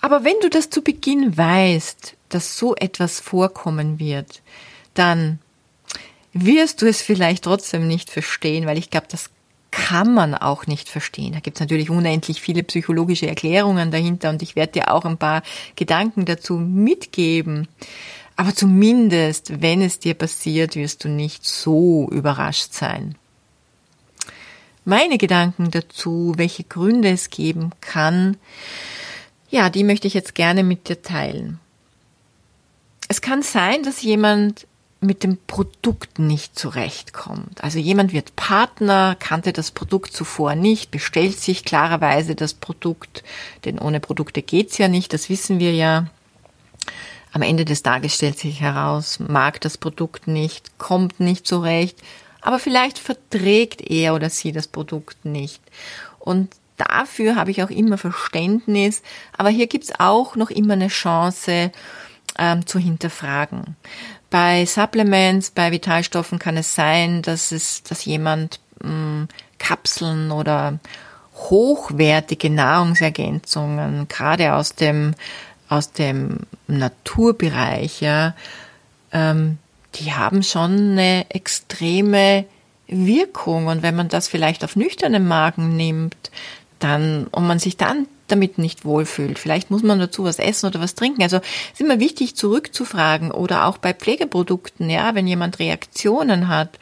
Aber 0.00 0.22
wenn 0.22 0.38
du 0.42 0.50
das 0.50 0.68
zu 0.68 0.82
Beginn 0.82 1.36
weißt, 1.36 2.14
dass 2.28 2.58
so 2.58 2.76
etwas 2.76 3.20
vorkommen 3.20 3.98
wird, 3.98 4.42
dann 4.92 5.38
wirst 6.34 6.82
du 6.82 6.86
es 6.86 7.00
vielleicht 7.00 7.44
trotzdem 7.44 7.86
nicht 7.86 8.10
verstehen, 8.10 8.66
weil 8.66 8.76
ich 8.76 8.90
glaube, 8.90 9.06
das 9.08 9.30
kann 9.74 10.14
man 10.14 10.34
auch 10.34 10.68
nicht 10.68 10.88
verstehen. 10.88 11.32
Da 11.32 11.40
gibt 11.40 11.56
es 11.56 11.60
natürlich 11.60 11.90
unendlich 11.90 12.40
viele 12.40 12.62
psychologische 12.62 13.26
Erklärungen 13.26 13.90
dahinter 13.90 14.30
und 14.30 14.40
ich 14.40 14.54
werde 14.54 14.72
dir 14.72 14.92
auch 14.92 15.04
ein 15.04 15.18
paar 15.18 15.42
Gedanken 15.74 16.24
dazu 16.24 16.54
mitgeben. 16.54 17.66
Aber 18.36 18.54
zumindest, 18.54 19.60
wenn 19.60 19.82
es 19.82 19.98
dir 19.98 20.14
passiert, 20.14 20.76
wirst 20.76 21.02
du 21.02 21.08
nicht 21.08 21.44
so 21.44 22.08
überrascht 22.10 22.72
sein. 22.72 23.16
Meine 24.84 25.18
Gedanken 25.18 25.72
dazu, 25.72 26.34
welche 26.36 26.62
Gründe 26.62 27.08
es 27.08 27.30
geben 27.30 27.72
kann, 27.80 28.36
ja, 29.50 29.70
die 29.70 29.82
möchte 29.82 30.06
ich 30.06 30.14
jetzt 30.14 30.36
gerne 30.36 30.62
mit 30.62 30.88
dir 30.88 31.02
teilen. 31.02 31.58
Es 33.08 33.20
kann 33.20 33.42
sein, 33.42 33.82
dass 33.82 34.02
jemand 34.02 34.68
mit 35.04 35.22
dem 35.22 35.38
Produkt 35.46 36.18
nicht 36.18 36.58
zurechtkommt. 36.58 37.62
Also 37.62 37.78
jemand 37.78 38.12
wird 38.12 38.36
Partner, 38.36 39.16
kannte 39.18 39.52
das 39.52 39.70
Produkt 39.70 40.12
zuvor 40.12 40.54
nicht, 40.54 40.90
bestellt 40.90 41.38
sich 41.38 41.64
klarerweise 41.64 42.34
das 42.34 42.54
Produkt, 42.54 43.22
denn 43.64 43.78
ohne 43.78 44.00
Produkte 44.00 44.42
geht's 44.42 44.78
ja 44.78 44.88
nicht, 44.88 45.12
das 45.12 45.28
wissen 45.28 45.58
wir 45.58 45.72
ja. 45.72 46.06
Am 47.32 47.42
Ende 47.42 47.64
des 47.64 47.82
Tages 47.82 48.14
stellt 48.14 48.38
sich 48.38 48.60
heraus, 48.60 49.18
mag 49.18 49.60
das 49.60 49.76
Produkt 49.76 50.28
nicht, 50.28 50.78
kommt 50.78 51.18
nicht 51.18 51.46
zurecht, 51.48 51.98
aber 52.40 52.60
vielleicht 52.60 52.98
verträgt 52.98 53.80
er 53.80 54.14
oder 54.14 54.30
sie 54.30 54.52
das 54.52 54.68
Produkt 54.68 55.24
nicht. 55.24 55.60
Und 56.20 56.54
dafür 56.76 57.34
habe 57.34 57.50
ich 57.50 57.62
auch 57.62 57.70
immer 57.70 57.98
Verständnis, 57.98 59.02
aber 59.36 59.48
hier 59.48 59.66
gibt's 59.66 59.92
auch 59.98 60.36
noch 60.36 60.50
immer 60.50 60.74
eine 60.74 60.88
Chance 60.88 61.72
ähm, 62.38 62.66
zu 62.66 62.78
hinterfragen. 62.78 63.76
Bei 64.34 64.66
Supplements, 64.66 65.52
bei 65.52 65.70
Vitalstoffen 65.70 66.40
kann 66.40 66.56
es 66.56 66.74
sein, 66.74 67.22
dass 67.22 67.52
es, 67.52 67.84
dass 67.84 68.04
jemand 68.04 68.58
mh, 68.82 68.88
hm, 68.88 69.28
Kapseln 69.60 70.32
oder 70.32 70.80
hochwertige 71.36 72.50
Nahrungsergänzungen, 72.50 74.08
gerade 74.08 74.54
aus 74.54 74.74
dem 74.74 75.14
aus 75.68 75.92
dem 75.92 76.38
Naturbereich, 76.66 78.00
ja, 78.00 78.34
ähm, 79.12 79.58
die 79.94 80.14
haben 80.14 80.42
schon 80.42 80.72
eine 80.72 81.30
extreme 81.30 82.44
Wirkung. 82.88 83.68
Und 83.68 83.84
wenn 83.84 83.94
man 83.94 84.08
das 84.08 84.26
vielleicht 84.26 84.64
auf 84.64 84.74
nüchternen 84.74 85.28
Magen 85.28 85.76
nimmt, 85.76 86.32
dann, 86.80 87.28
und 87.28 87.46
man 87.46 87.60
sich 87.60 87.76
dann 87.76 88.08
damit 88.28 88.58
nicht 88.58 88.84
wohlfühlt. 88.84 89.38
Vielleicht 89.38 89.70
muss 89.70 89.82
man 89.82 89.98
dazu 89.98 90.24
was 90.24 90.38
essen 90.38 90.66
oder 90.66 90.80
was 90.80 90.94
trinken. 90.94 91.22
Also 91.22 91.38
ist 91.72 91.80
immer 91.80 92.00
wichtig 92.00 92.36
zurückzufragen 92.36 93.30
oder 93.30 93.66
auch 93.66 93.78
bei 93.78 93.92
Pflegeprodukten, 93.92 94.88
ja, 94.90 95.14
wenn 95.14 95.26
jemand 95.26 95.58
Reaktionen 95.58 96.48
hat, 96.48 96.78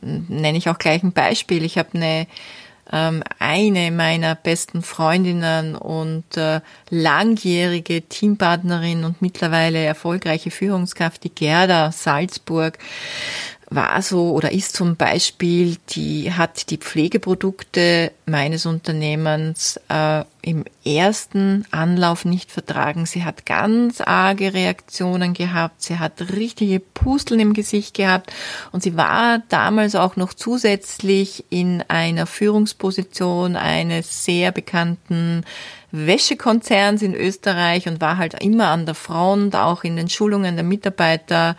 nenne 0.00 0.58
ich 0.58 0.68
auch 0.68 0.78
gleich 0.78 1.02
ein 1.02 1.12
Beispiel. 1.12 1.64
Ich 1.64 1.78
habe 1.78 1.90
eine 1.94 2.26
ähm, 2.92 3.22
eine 3.38 3.90
meiner 3.90 4.34
besten 4.34 4.82
Freundinnen 4.82 5.74
und 5.74 6.36
äh, 6.36 6.60
langjährige 6.90 8.02
Teampartnerin 8.02 9.04
und 9.04 9.20
mittlerweile 9.22 9.84
erfolgreiche 9.84 10.50
Führungskraft, 10.50 11.24
die 11.24 11.34
Gerda 11.34 11.90
Salzburg, 11.92 12.78
war 13.68 14.00
so 14.00 14.30
oder 14.30 14.52
ist 14.52 14.76
zum 14.76 14.94
Beispiel, 14.94 15.76
die 15.90 16.32
hat 16.32 16.70
die 16.70 16.76
Pflegeprodukte 16.76 18.12
meines 18.24 18.64
Unternehmens 18.64 19.80
äh, 19.88 20.22
im 20.42 20.64
ersten 20.84 21.64
Anlauf 21.72 22.24
nicht 22.24 22.52
vertragen. 22.52 23.06
Sie 23.06 23.24
hat 23.24 23.44
ganz 23.44 24.00
arge 24.00 24.54
Reaktionen 24.54 25.34
gehabt, 25.34 25.82
sie 25.82 25.98
hat 25.98 26.20
richtige 26.36 26.78
Pusteln 26.78 27.40
im 27.40 27.54
Gesicht 27.54 27.94
gehabt. 27.94 28.32
Und 28.70 28.84
sie 28.84 28.96
war 28.96 29.42
damals 29.48 29.96
auch 29.96 30.14
noch 30.14 30.32
zusätzlich 30.32 31.44
in 31.50 31.82
einer 31.88 32.26
Führungsposition 32.26 33.56
eines 33.56 34.24
sehr 34.24 34.52
bekannten 34.52 35.44
Wäschekonzerns 35.90 37.02
in 37.02 37.14
Österreich 37.14 37.88
und 37.88 38.00
war 38.00 38.16
halt 38.16 38.40
immer 38.42 38.68
an 38.68 38.86
der 38.86 38.94
Front, 38.94 39.56
auch 39.56 39.82
in 39.82 39.96
den 39.96 40.08
Schulungen 40.08 40.56
der 40.56 40.64
Mitarbeiter 40.64 41.56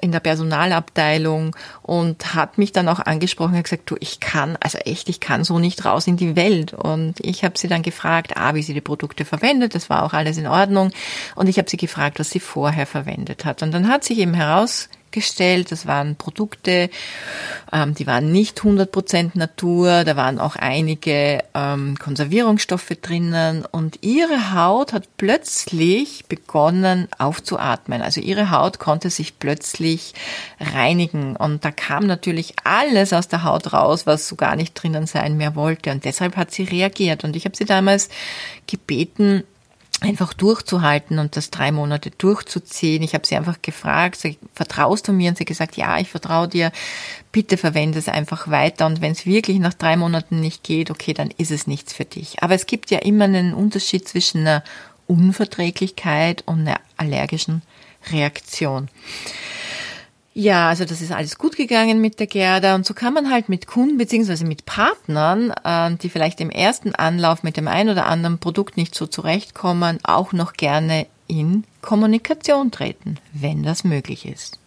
in 0.00 0.12
der 0.12 0.20
Personalabteilung 0.20 1.54
und 1.82 2.34
hat 2.34 2.58
mich 2.58 2.72
dann 2.72 2.88
auch 2.88 3.00
angesprochen 3.00 3.54
und 3.56 3.62
gesagt, 3.62 3.90
du, 3.90 3.96
ich 4.00 4.20
kann, 4.20 4.56
also 4.60 4.78
echt, 4.78 5.08
ich 5.08 5.20
kann 5.20 5.44
so 5.44 5.58
nicht 5.58 5.84
raus 5.84 6.06
in 6.06 6.16
die 6.16 6.36
Welt. 6.36 6.72
Und 6.72 7.14
ich 7.20 7.44
habe 7.44 7.58
sie 7.58 7.68
dann 7.68 7.82
gefragt, 7.82 8.36
ah, 8.36 8.54
wie 8.54 8.62
sie 8.62 8.74
die 8.74 8.80
Produkte 8.80 9.24
verwendet, 9.24 9.74
das 9.74 9.90
war 9.90 10.04
auch 10.04 10.12
alles 10.12 10.38
in 10.38 10.46
Ordnung. 10.46 10.90
Und 11.34 11.48
ich 11.48 11.58
habe 11.58 11.68
sie 11.68 11.76
gefragt, 11.76 12.18
was 12.18 12.30
sie 12.30 12.40
vorher 12.40 12.86
verwendet 12.86 13.44
hat. 13.44 13.62
Und 13.62 13.72
dann 13.72 13.88
hat 13.88 14.04
sich 14.04 14.18
eben 14.18 14.34
heraus 14.34 14.88
gestellt. 15.10 15.72
Das 15.72 15.86
waren 15.86 16.16
Produkte, 16.16 16.90
ähm, 17.72 17.94
die 17.94 18.06
waren 18.06 18.32
nicht 18.32 18.60
100% 18.60 19.32
Natur, 19.34 20.04
da 20.04 20.16
waren 20.16 20.38
auch 20.38 20.56
einige 20.56 21.42
ähm, 21.54 21.96
Konservierungsstoffe 21.98 22.92
drinnen. 23.00 23.64
Und 23.64 23.98
ihre 24.02 24.54
Haut 24.54 24.92
hat 24.92 25.08
plötzlich 25.16 26.26
begonnen 26.26 27.08
aufzuatmen. 27.18 28.02
Also 28.02 28.20
ihre 28.20 28.50
Haut 28.50 28.78
konnte 28.78 29.10
sich 29.10 29.38
plötzlich 29.38 30.14
reinigen. 30.58 31.36
Und 31.36 31.64
da 31.64 31.70
kam 31.70 32.06
natürlich 32.06 32.54
alles 32.64 33.12
aus 33.12 33.28
der 33.28 33.44
Haut 33.44 33.72
raus, 33.72 34.06
was 34.06 34.28
so 34.28 34.36
gar 34.36 34.56
nicht 34.56 34.74
drinnen 34.74 35.06
sein 35.06 35.36
mehr 35.36 35.54
wollte. 35.54 35.90
Und 35.90 36.04
deshalb 36.04 36.36
hat 36.36 36.50
sie 36.50 36.64
reagiert. 36.64 37.24
Und 37.24 37.36
ich 37.36 37.44
habe 37.44 37.56
sie 37.56 37.64
damals 37.64 38.08
gebeten, 38.66 39.44
einfach 40.00 40.32
durchzuhalten 40.32 41.18
und 41.18 41.36
das 41.36 41.50
drei 41.50 41.72
Monate 41.72 42.10
durchzuziehen. 42.10 43.02
Ich 43.02 43.14
habe 43.14 43.26
sie 43.26 43.36
einfach 43.36 43.60
gefragt, 43.60 44.16
sag, 44.16 44.36
vertraust 44.54 45.06
du 45.08 45.12
mir? 45.12 45.30
Und 45.30 45.36
sie 45.36 45.42
hat 45.42 45.48
gesagt, 45.48 45.76
ja, 45.76 45.98
ich 45.98 46.08
vertraue 46.08 46.48
dir. 46.48 46.72
Bitte 47.32 47.56
verwende 47.56 47.98
es 47.98 48.08
einfach 48.08 48.48
weiter. 48.48 48.86
Und 48.86 49.00
wenn 49.00 49.12
es 49.12 49.26
wirklich 49.26 49.58
nach 49.58 49.74
drei 49.74 49.96
Monaten 49.96 50.40
nicht 50.40 50.64
geht, 50.64 50.90
okay, 50.90 51.12
dann 51.12 51.30
ist 51.36 51.50
es 51.50 51.66
nichts 51.66 51.92
für 51.92 52.04
dich. 52.04 52.42
Aber 52.42 52.54
es 52.54 52.66
gibt 52.66 52.90
ja 52.90 52.98
immer 52.98 53.24
einen 53.24 53.54
Unterschied 53.54 54.08
zwischen 54.08 54.40
einer 54.40 54.64
Unverträglichkeit 55.06 56.42
und 56.46 56.60
einer 56.60 56.80
allergischen 56.96 57.62
Reaktion. 58.10 58.88
Ja, 60.40 60.70
also 60.70 60.86
das 60.86 61.02
ist 61.02 61.12
alles 61.12 61.36
gut 61.36 61.54
gegangen 61.54 62.00
mit 62.00 62.18
der 62.18 62.26
Gerda 62.26 62.74
und 62.74 62.86
so 62.86 62.94
kann 62.94 63.12
man 63.12 63.30
halt 63.30 63.50
mit 63.50 63.66
Kunden 63.66 63.98
beziehungsweise 63.98 64.46
mit 64.46 64.64
Partnern, 64.64 65.52
äh, 65.64 65.94
die 65.96 66.08
vielleicht 66.08 66.40
im 66.40 66.48
ersten 66.48 66.94
Anlauf 66.94 67.42
mit 67.42 67.58
dem 67.58 67.68
einen 67.68 67.90
oder 67.90 68.06
anderen 68.06 68.38
Produkt 68.38 68.78
nicht 68.78 68.94
so 68.94 69.06
zurechtkommen, 69.06 69.98
auch 70.02 70.32
noch 70.32 70.54
gerne 70.54 71.06
in 71.26 71.64
Kommunikation 71.82 72.70
treten, 72.70 73.18
wenn 73.34 73.62
das 73.62 73.84
möglich 73.84 74.24
ist. 74.24 74.58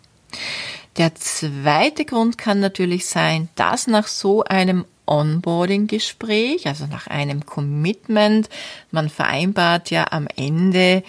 Der 0.97 1.15
zweite 1.15 2.05
Grund 2.05 2.37
kann 2.37 2.59
natürlich 2.59 3.07
sein, 3.07 3.49
dass 3.55 3.87
nach 3.87 4.05
so 4.05 4.43
einem 4.43 4.85
Onboarding-Gespräch, 5.07 6.67
also 6.67 6.85
nach 6.85 7.07
einem 7.07 7.47
Commitment, 7.47 8.47
man 8.91 9.09
vereinbart 9.09 9.89
ja 9.89 10.05
am 10.11 10.27
Ende 10.35 11.01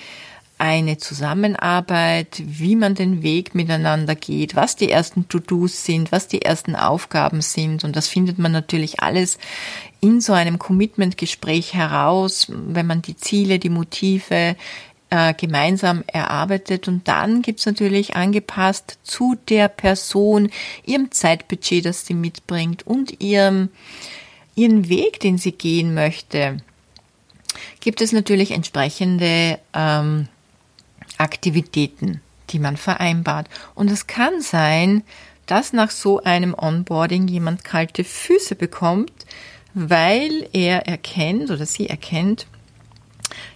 eine 0.58 0.98
Zusammenarbeit, 0.98 2.40
wie 2.44 2.76
man 2.76 2.94
den 2.94 3.22
Weg 3.22 3.54
miteinander 3.54 4.14
geht, 4.14 4.54
was 4.54 4.76
die 4.76 4.90
ersten 4.90 5.28
To-Dos 5.28 5.84
sind, 5.84 6.12
was 6.12 6.28
die 6.28 6.42
ersten 6.42 6.76
Aufgaben 6.76 7.40
sind. 7.40 7.84
Und 7.84 7.96
das 7.96 8.08
findet 8.08 8.38
man 8.38 8.52
natürlich 8.52 9.00
alles 9.00 9.38
in 10.00 10.20
so 10.20 10.32
einem 10.32 10.58
Commitment-Gespräch 10.58 11.74
heraus, 11.74 12.46
wenn 12.48 12.86
man 12.86 13.02
die 13.02 13.16
Ziele, 13.16 13.58
die 13.58 13.70
Motive 13.70 14.56
äh, 15.10 15.34
gemeinsam 15.34 16.04
erarbeitet. 16.06 16.88
Und 16.88 17.08
dann 17.08 17.42
gibt's 17.42 17.66
natürlich 17.66 18.14
angepasst 18.14 18.98
zu 19.02 19.36
der 19.48 19.68
Person, 19.68 20.50
ihrem 20.84 21.10
Zeitbudget, 21.10 21.84
das 21.84 22.06
sie 22.06 22.14
mitbringt 22.14 22.86
und 22.86 23.20
ihrem, 23.20 23.70
ihren 24.54 24.88
Weg, 24.88 25.20
den 25.20 25.38
sie 25.38 25.52
gehen 25.52 25.94
möchte, 25.94 26.58
gibt 27.80 28.00
es 28.00 28.12
natürlich 28.12 28.50
entsprechende 28.50 29.58
ähm, 29.72 30.28
Aktivitäten, 31.18 32.20
die 32.50 32.58
man 32.58 32.76
vereinbart. 32.76 33.48
Und 33.74 33.90
es 33.90 34.06
kann 34.06 34.40
sein, 34.40 35.02
dass 35.46 35.72
nach 35.72 35.90
so 35.90 36.22
einem 36.22 36.54
Onboarding 36.54 37.28
jemand 37.28 37.64
kalte 37.64 38.04
Füße 38.04 38.54
bekommt, 38.54 39.12
weil 39.74 40.48
er 40.52 40.86
erkennt 40.86 41.50
oder 41.50 41.66
sie 41.66 41.88
erkennt, 41.88 42.46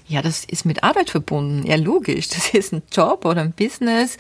ja, 0.09 0.23
das 0.23 0.45
ist 0.45 0.65
mit 0.65 0.83
Arbeit 0.83 1.11
verbunden. 1.11 1.67
Ja, 1.67 1.77
logisch. 1.77 2.29
Das 2.39 2.55
ist 2.55 2.73
ein 2.73 2.83
Job 2.91 3.25
oder 3.25 3.43
ein 3.43 3.53
Business, 3.53 4.17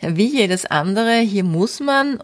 wie 0.00 0.26
jedes 0.26 0.64
andere. 0.66 1.18
Hier 1.18 1.44
muss 1.44 1.80
man 1.80 2.22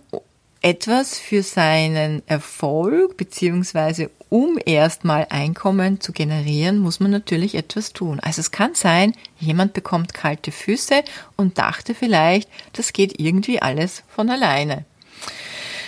etwas 0.64 1.18
für 1.18 1.42
seinen 1.42 2.26
Erfolg, 2.26 3.18
beziehungsweise 3.18 4.10
um 4.30 4.58
erstmal 4.64 5.26
Einkommen 5.28 6.00
zu 6.00 6.12
generieren, 6.12 6.78
muss 6.78 7.00
man 7.00 7.10
natürlich 7.10 7.54
etwas 7.54 7.92
tun. 7.92 8.18
Also 8.20 8.40
es 8.40 8.50
kann 8.50 8.74
sein, 8.74 9.12
jemand 9.38 9.74
bekommt 9.74 10.14
kalte 10.14 10.52
Füße 10.52 11.04
und 11.36 11.58
dachte 11.58 11.94
vielleicht, 11.94 12.48
das 12.72 12.94
geht 12.94 13.20
irgendwie 13.20 13.60
alles 13.60 14.04
von 14.08 14.30
alleine. 14.30 14.86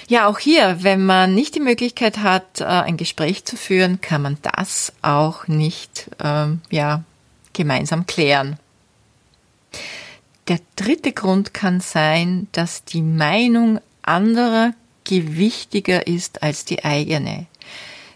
Ja, 0.09 0.27
auch 0.27 0.39
hier, 0.39 0.83
wenn 0.83 1.07
man 1.07 1.35
nicht 1.35 1.55
die 1.55 1.61
Möglichkeit 1.61 2.19
hat, 2.19 2.61
äh, 2.61 2.65
ein 2.65 2.99
Gespräch 2.99 3.47
zu 3.47 3.57
führen, 3.57 4.03
kann 4.03 4.21
man 4.21 4.37
das 4.43 4.93
auch 5.01 5.49
nicht 5.49 6.11
ähm, 6.23 6.61
ja, 6.71 7.03
gemeinsam 7.55 8.05
klären. 8.05 8.59
Der 10.49 10.61
dritte 10.77 11.13
Grund 11.13 11.55
kann 11.55 11.81
sein, 11.81 12.47
dass 12.53 12.85
die 12.85 13.03
Meinung 13.03 13.81
anderer 14.07 14.73
gewichtiger 15.05 16.07
ist 16.07 16.43
als 16.43 16.65
die 16.65 16.85
eigene. 16.85 17.47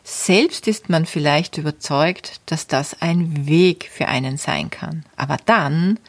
Selbst 0.03 0.66
ist 0.66 0.88
man 0.88 1.07
vielleicht 1.07 1.59
überzeugt, 1.59 2.40
dass 2.46 2.66
das 2.66 3.00
ein 3.00 3.46
Weg 3.46 3.90
für 3.92 4.09
einen 4.09 4.38
sein 4.38 4.70
kann. 4.70 5.05
Aber 5.16 5.37
dann 5.46 6.00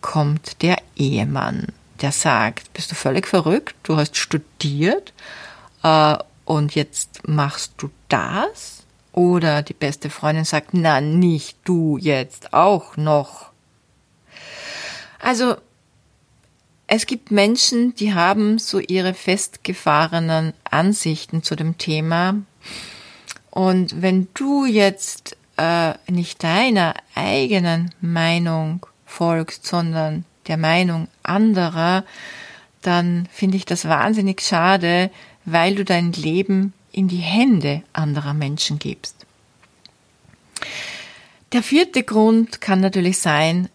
kommt 0.00 0.62
der 0.62 0.78
Ehemann 0.96 1.66
der 2.00 2.12
sagt, 2.12 2.72
bist 2.72 2.90
du 2.90 2.94
völlig 2.94 3.26
verrückt, 3.26 3.74
du 3.82 3.96
hast 3.96 4.16
studiert 4.16 5.12
äh, 5.82 6.16
und 6.44 6.74
jetzt 6.74 7.26
machst 7.26 7.74
du 7.78 7.90
das? 8.08 8.82
Oder 9.12 9.62
die 9.62 9.72
beste 9.72 10.10
Freundin 10.10 10.44
sagt, 10.44 10.68
na, 10.72 11.00
nicht 11.00 11.56
du 11.64 11.96
jetzt 11.96 12.52
auch 12.52 12.98
noch. 12.98 13.50
Also, 15.18 15.56
es 16.86 17.06
gibt 17.06 17.30
Menschen, 17.30 17.94
die 17.94 18.14
haben 18.14 18.58
so 18.58 18.78
ihre 18.78 19.14
festgefahrenen 19.14 20.52
Ansichten 20.64 21.42
zu 21.42 21.56
dem 21.56 21.78
Thema. 21.78 22.36
Und 23.50 24.02
wenn 24.02 24.28
du 24.34 24.66
jetzt 24.66 25.36
äh, 25.56 25.94
nicht 26.08 26.42
deiner 26.44 26.94
eigenen 27.14 27.90
Meinung 28.00 28.86
folgst, 29.04 29.66
sondern 29.66 30.24
der 30.46 30.58
Meinung 30.58 31.08
anderer, 31.22 32.04
dann 32.82 33.28
finde 33.32 33.56
ich 33.56 33.64
das 33.64 33.88
wahnsinnig 33.88 34.42
schade, 34.42 35.10
weil 35.44 35.74
du 35.74 35.84
dein 35.84 36.12
Leben 36.12 36.72
in 36.92 37.08
die 37.08 37.16
Hände 37.16 37.82
anderer 37.92 38.34
Menschen 38.34 38.78
gibst. 38.78 39.26
Der 41.52 41.62
vierte 41.62 42.02
Grund 42.02 42.60
kann 42.60 42.80
natürlich 42.80 43.18
sein, 43.18 43.68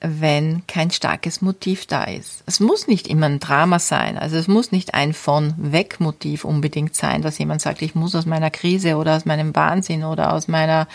wenn 0.00 0.66
kein 0.66 0.90
starkes 0.90 1.40
Motiv 1.40 1.86
da 1.86 2.04
ist. 2.04 2.42
Es 2.46 2.60
muss 2.60 2.86
nicht 2.86 3.08
immer 3.08 3.26
ein 3.26 3.40
Drama 3.40 3.78
sein, 3.78 4.18
also 4.18 4.36
es 4.36 4.46
muss 4.46 4.72
nicht 4.72 4.94
ein 4.94 5.14
von 5.14 5.54
weg 5.56 6.00
Motiv 6.00 6.44
unbedingt 6.44 6.94
sein, 6.94 7.22
dass 7.22 7.38
jemand 7.38 7.62
sagt, 7.62 7.82
ich 7.82 7.94
muss 7.94 8.14
aus 8.14 8.26
meiner 8.26 8.50
Krise 8.50 8.96
oder 8.96 9.16
aus 9.16 9.24
meinem 9.24 9.54
Wahnsinn 9.56 10.04
oder 10.04 10.32
aus 10.32 10.48
meiner 10.48 10.86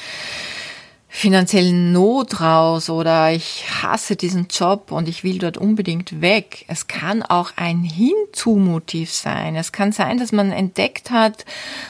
finanziellen 1.13 1.91
Not 1.91 2.39
raus 2.39 2.89
oder 2.89 3.33
ich 3.33 3.65
hasse 3.83 4.15
diesen 4.15 4.47
Job 4.47 4.93
und 4.93 5.09
ich 5.09 5.25
will 5.25 5.39
dort 5.39 5.57
unbedingt 5.57 6.21
weg. 6.21 6.63
Es 6.69 6.87
kann 6.87 7.21
auch 7.21 7.51
ein 7.57 7.83
Hinzu-Motiv 7.83 9.11
sein. 9.11 9.57
Es 9.57 9.73
kann 9.73 9.91
sein, 9.91 10.19
dass 10.19 10.31
man 10.31 10.53
entdeckt 10.53 11.11
hat, 11.11 11.43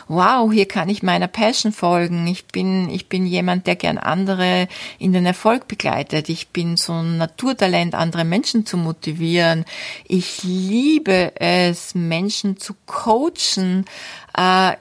wow, 0.07 0.51
hier 0.51 0.67
kann 0.67 0.89
ich 0.89 1.03
meiner 1.03 1.27
Passion 1.27 1.71
folgen. 1.71 2.25
Ich 2.25 2.47
bin, 2.47 2.89
ich 2.89 3.09
bin 3.09 3.27
jemand, 3.27 3.67
der 3.67 3.75
gern 3.75 3.99
andere 3.99 4.67
in 4.97 5.13
den 5.13 5.27
Erfolg 5.27 5.67
begleitet. 5.67 6.27
Ich 6.27 6.49
bin 6.49 6.75
so 6.75 6.93
ein 6.93 7.19
Naturtalent, 7.19 7.93
andere 7.93 8.25
Menschen 8.25 8.65
zu 8.65 8.75
motivieren. 8.75 9.65
Ich 10.07 10.41
liebe 10.41 11.33
es, 11.39 11.93
Menschen 11.93 12.57
zu 12.57 12.73
coachen, 12.87 13.85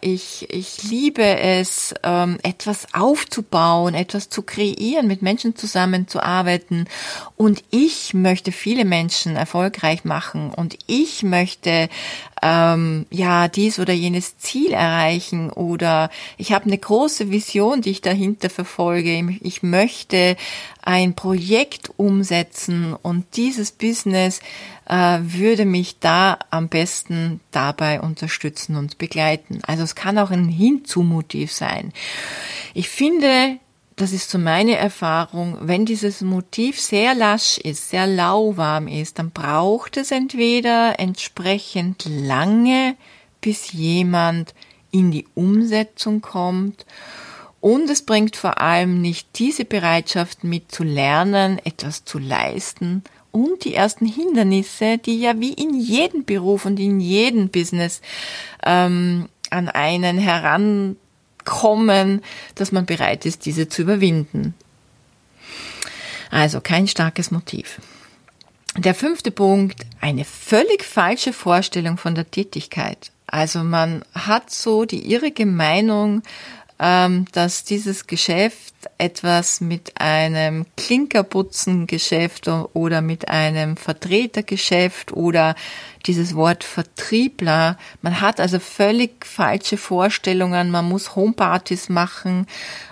ich, 0.01 0.47
ich 0.51 0.83
liebe 0.85 1.25
es, 1.25 1.95
ähm, 2.03 2.39
etwas 2.43 2.95
aufzubauen, 2.95 3.95
etwas 3.95 4.29
zu 4.29 4.43
kreieren, 4.43 5.07
mit 5.07 5.23
Menschen 5.23 5.57
zusammenzuarbeiten. 5.57 6.89
Und 7.37 7.65
ich 7.71 8.15
möchte 8.15 8.53
viele 8.53 8.85
Menschen 8.85 9.37
erfolgreich 9.37 10.05
machen 10.05 10.51
und 10.55 10.79
ich 10.87 11.23
möchte 11.23 11.89
ähm, 12.43 13.07
ja 13.11 13.49
dies 13.49 13.79
oder 13.79 13.93
jenes 13.93 14.39
Ziel 14.39 14.73
erreichen 14.73 15.51
oder 15.51 16.11
ich 16.37 16.53
habe 16.53 16.67
eine 16.67 16.79
große 16.79 17.31
Vision, 17.31 17.83
die 17.83 17.91
ich 17.91 18.01
dahinter 18.01 18.51
verfolge. 18.51 19.39
Ich 19.43 19.63
möchte 19.63 20.37
ein 20.83 21.15
Projekt 21.15 21.91
umsetzen 21.97 22.95
und 22.95 23.25
dieses 23.37 23.73
Business 23.73 24.41
äh, 24.87 25.19
würde 25.23 25.65
mich 25.65 25.99
da 26.01 26.39
am 26.51 26.69
besten 26.69 27.41
dabei 27.51 28.01
unterstützen 28.01 28.77
und 28.77 28.99
begleiten. 28.99 29.61
Also 29.67 29.83
es 29.83 29.95
kann 29.95 30.19
auch 30.19 30.31
ein 30.31 30.49
Hinzu-Motiv 30.49 31.53
sein. 31.53 31.93
Ich 32.75 32.89
finde, 32.89 33.59
das 34.01 34.13
ist 34.13 34.31
so 34.31 34.39
meine 34.39 34.77
Erfahrung, 34.77 35.59
wenn 35.61 35.85
dieses 35.85 36.23
Motiv 36.23 36.81
sehr 36.81 37.15
lasch 37.15 37.59
ist, 37.59 37.91
sehr 37.91 38.07
lauwarm 38.07 38.89
ist, 38.89 39.19
dann 39.19 39.31
braucht 39.31 39.97
es 39.97 40.11
entweder 40.11 40.99
entsprechend 40.99 42.07
lange, 42.09 42.97
bis 43.41 43.73
jemand 43.73 44.55
in 44.91 45.11
die 45.11 45.27
Umsetzung 45.35 46.23
kommt. 46.23 46.87
Und 47.61 47.91
es 47.91 48.03
bringt 48.03 48.37
vor 48.37 48.61
allem 48.61 49.03
nicht 49.03 49.39
diese 49.39 49.67
Bereitschaft 49.67 50.45
mit 50.45 50.73
zu 50.73 50.83
lernen, 50.83 51.61
etwas 51.65 52.05
zu 52.07 52.19
leisten 52.19 53.05
und 53.33 53.65
die 53.65 53.75
ersten 53.75 54.07
Hindernisse, 54.07 54.99
die 54.99 55.21
ja 55.21 55.39
wie 55.39 55.53
in 55.53 55.75
jedem 55.75 56.25
Beruf 56.25 56.65
und 56.65 56.81
in 56.81 57.01
jedem 57.01 57.51
Business 57.51 58.01
ähm, 58.65 59.29
an 59.51 59.69
einen 59.69 60.19
heran 60.19 60.97
kommen, 61.51 62.23
dass 62.55 62.71
man 62.71 62.87
bereit 62.87 63.27
ist, 63.27 63.45
diese 63.45 63.69
zu 63.69 63.83
überwinden. 63.83 64.55
Also 66.31 66.61
kein 66.61 66.87
starkes 66.87 67.33
Motiv. 67.33 67.81
Der 68.77 68.95
fünfte 68.95 69.33
Punkt, 69.33 69.85
eine 70.01 70.25
völlig 70.25 70.85
falsche 70.85 71.33
Vorstellung 71.33 71.99
von 71.99 72.15
der 72.15 72.31
Tätigkeit. 72.31 73.11
Also 73.27 73.65
man 73.65 74.05
hat 74.15 74.51
so 74.51 74.85
die 74.85 75.11
irrige 75.13 75.45
Meinung, 75.45 76.23
dass 76.81 77.65
dieses 77.65 78.07
Geschäft 78.07 78.73
etwas 78.97 79.61
mit 79.61 80.01
einem 80.01 80.65
Klinkerputzengeschäft 80.79 82.49
oder 82.49 83.03
mit 83.03 83.29
einem 83.29 83.77
Vertretergeschäft 83.77 85.13
oder 85.13 85.57
dieses 86.07 86.35
Wort 86.35 86.65
Vertriebler. 86.65 87.77
Man 88.01 88.23
hat 88.23 88.41
also 88.41 88.59
völlig 88.59 89.27
falsche 89.27 89.77
Vorstellungen. 89.77 90.71
Man 90.71 90.89
muss 90.89 91.15
Homepartys 91.17 91.91
machen. 91.91 92.47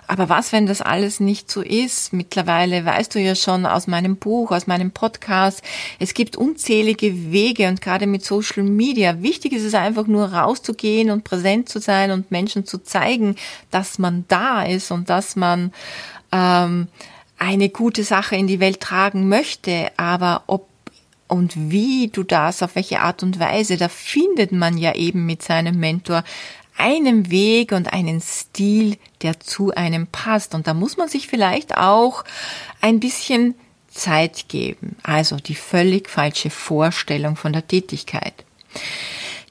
Aber 0.09 0.31
was, 0.31 0.53
wenn 0.53 0.67
das 0.67 0.81
alles 0.81 1.21
nicht 1.21 1.51
so 1.51 1.61
ist? 1.61 2.15
Mittlerweile 2.15 2.85
weißt 2.85 3.15
du 3.15 3.21
ja 3.21 3.35
schon 3.35 3.67
aus 3.67 3.87
meinem 3.87 4.17
Buch, 4.17 4.51
aus 4.51 4.67
meinem 4.67 4.91
Podcast, 4.91 5.63
es 5.99 6.15
gibt 6.15 6.35
unzählige 6.35 7.31
Wege 7.31 7.69
und 7.69 7.83
gerade 7.83 8.07
mit 8.07 8.25
Social 8.25 8.63
Media. 8.63 9.23
Wichtig 9.23 9.53
ist 9.53 9.65
es 9.65 9.75
einfach 9.75 10.07
nur 10.07 10.33
rauszugehen 10.33 11.11
und 11.11 11.25
präsent 11.25 11.69
zu 11.69 11.79
sein 11.79 12.11
und 12.11 12.31
Menschen 12.31 12.65
zu 12.65 12.79
zeigen, 12.79 13.37
dass 13.71 13.99
man 13.99 14.25
da 14.29 14.63
ist 14.63 14.91
und 14.91 15.11
dass 15.11 15.37
man 15.37 15.73
ähm, 16.33 16.89
eine 17.39 17.69
gute 17.69 18.03
Sache 18.03 18.35
in 18.35 18.47
die 18.47 18.61
Welt 18.61 18.81
tragen 18.81 19.29
möchte. 19.29 19.91
Aber 19.99 20.45
ob 20.47 20.69
und 21.29 21.53
wie 21.71 22.09
du 22.09 22.23
das, 22.23 22.63
auf 22.63 22.75
welche 22.75 23.01
Art 23.01 23.23
und 23.23 23.39
Weise, 23.39 23.77
da 23.77 23.89
findet 23.89 24.51
man 24.51 24.79
ja 24.79 24.95
eben 24.95 25.27
mit 25.27 25.43
seinem 25.43 25.79
Mentor 25.79 26.25
einen 26.79 27.31
Weg 27.31 27.73
und 27.73 27.93
einen 27.93 28.21
Stil, 28.21 28.97
der 29.23 29.41
zu 29.41 29.75
einem 29.75 30.07
passt. 30.07 30.55
Und 30.55 30.67
da 30.67 30.75
muss 30.75 30.97
man 30.97 31.09
sich 31.09 31.29
vielleicht 31.29 31.77
auch 31.77 32.25
ein 32.81 33.01
bisschen 33.01 33.55
Zeit 33.89 34.49
geben. 34.49 34.97
Also 35.03 35.37
die 35.37 35.55
völlig 35.55 36.09
falsche 36.09 36.51
Vorstellung 36.51 37.37
von 37.37 37.53
der 37.53 37.67
Tätigkeit. 37.67 38.45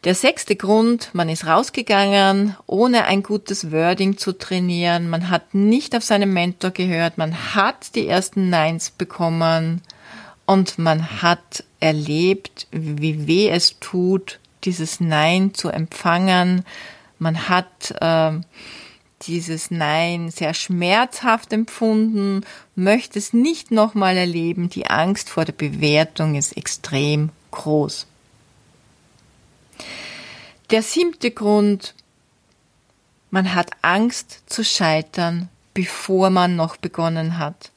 Der 0.04 0.16
sechste 0.16 0.56
Grund, 0.56 1.10
man 1.14 1.28
ist 1.28 1.48
rausgegangen, 1.48 2.56
ohne 2.66 3.06
ein 3.06 3.24
gutes 3.24 3.72
Wording 3.72 4.18
zu 4.18 4.32
trainieren, 4.32 5.10
man 5.10 5.30
hat 5.30 5.54
nicht 5.54 5.96
auf 5.96 6.04
seinen 6.04 6.32
Mentor 6.32 6.72
gehört, 6.72 7.18
man 7.18 7.56
hat 7.56 7.96
die 7.96 8.08
ersten 8.08 8.50
Neins 8.50 8.92
bekommen 8.92 9.82
und 10.46 10.78
man 10.78 11.22
hat 11.22 11.64
erlebt, 11.80 12.68
wie 12.72 13.28
weh 13.28 13.50
es 13.50 13.80
tut, 13.80 14.40
dieses 14.64 15.00
Nein 15.00 15.54
zu 15.54 15.70
empfangen, 15.70 16.64
man 17.20 17.50
hat 17.50 17.96
äh, 18.00 18.40
dieses 19.24 19.72
Nein 19.72 20.30
sehr 20.30 20.54
schmerzhaft 20.54 21.52
empfunden, 21.52 22.42
möchte 22.76 23.18
es 23.18 23.34
nicht 23.34 23.72
nochmal 23.72 24.18
erleben. 24.18 24.70
Die 24.70 24.88
Angst 24.88 25.30
vor 25.30 25.46
der 25.46 25.54
Bewertung 25.54 26.36
ist 26.36 26.56
extrem 26.56 27.30
groß. 27.52 28.08
Der 30.70 30.84
siebte 30.84 31.32
Grund, 31.32 31.96
man 33.32 33.56
hat 33.56 33.72
Angst 33.82 34.44
zu 34.48 34.64
scheitern, 34.64 35.50
bevor 35.74 36.30
man 36.30 36.56
noch 36.56 36.78
begonnen 36.78 37.38
hat. 37.38 37.72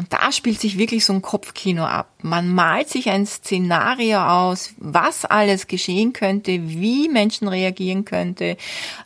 Und 0.00 0.14
da 0.14 0.32
spielt 0.32 0.58
sich 0.58 0.78
wirklich 0.78 1.04
so 1.04 1.12
ein 1.12 1.20
Kopfkino 1.20 1.84
ab. 1.84 2.08
Man 2.22 2.54
malt 2.54 2.88
sich 2.88 3.10
ein 3.10 3.26
Szenario 3.26 4.18
aus, 4.18 4.72
was 4.78 5.26
alles 5.26 5.66
geschehen 5.66 6.14
könnte, 6.14 6.52
wie 6.70 7.10
Menschen 7.10 7.48
reagieren 7.48 8.06
könnte, 8.06 8.56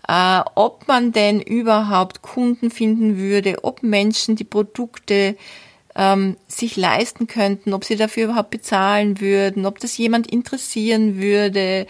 äh, 0.06 0.40
ob 0.54 0.86
man 0.86 1.10
denn 1.10 1.40
überhaupt 1.40 2.22
Kunden 2.22 2.70
finden 2.70 3.18
würde, 3.18 3.64
ob 3.64 3.82
Menschen 3.82 4.36
die 4.36 4.44
Produkte 4.44 5.36
ähm, 5.96 6.36
sich 6.48 6.76
leisten 6.76 7.26
könnten, 7.26 7.72
ob 7.72 7.84
sie 7.84 7.96
dafür 7.96 8.24
überhaupt 8.24 8.50
bezahlen 8.50 9.20
würden, 9.20 9.66
ob 9.66 9.78
das 9.78 9.96
jemand 9.96 10.26
interessieren 10.26 11.20
würde, 11.20 11.86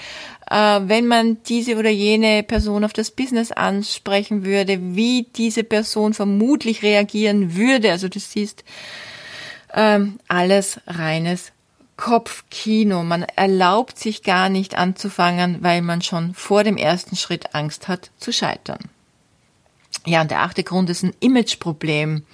äh, 0.51 0.81
wenn 0.85 1.07
man 1.07 1.39
diese 1.45 1.77
oder 1.77 1.91
jene 1.91 2.43
Person 2.43 2.85
auf 2.85 2.93
das 2.93 3.11
Business 3.11 3.51
ansprechen 3.51 4.45
würde, 4.45 4.79
wie 4.95 5.27
diese 5.37 5.65
Person 5.65 6.13
vermutlich 6.15 6.83
reagieren 6.83 7.57
würde. 7.57 7.91
Also 7.91 8.09
du 8.09 8.19
siehst 8.19 8.65
ähm, 9.73 10.19
alles 10.29 10.81
reines 10.87 11.53
Kopfkino. 11.97 13.05
Man 13.05 13.23
erlaubt 13.23 13.99
sich 13.99 14.23
gar 14.23 14.49
nicht 14.49 14.77
anzufangen, 14.77 15.59
weil 15.63 15.81
man 15.81 16.03
schon 16.03 16.35
vor 16.35 16.65
dem 16.65 16.77
ersten 16.77 17.17
Schritt 17.17 17.55
Angst 17.55 17.89
hat 17.89 18.11
zu 18.19 18.33
scheitern. 18.33 18.81
Ja, 20.05 20.21
und 20.21 20.31
der 20.31 20.43
achte 20.43 20.65
Grund 20.65 20.91
ist 20.91 21.03
ein 21.03 21.15
Imageproblem. 21.21 22.25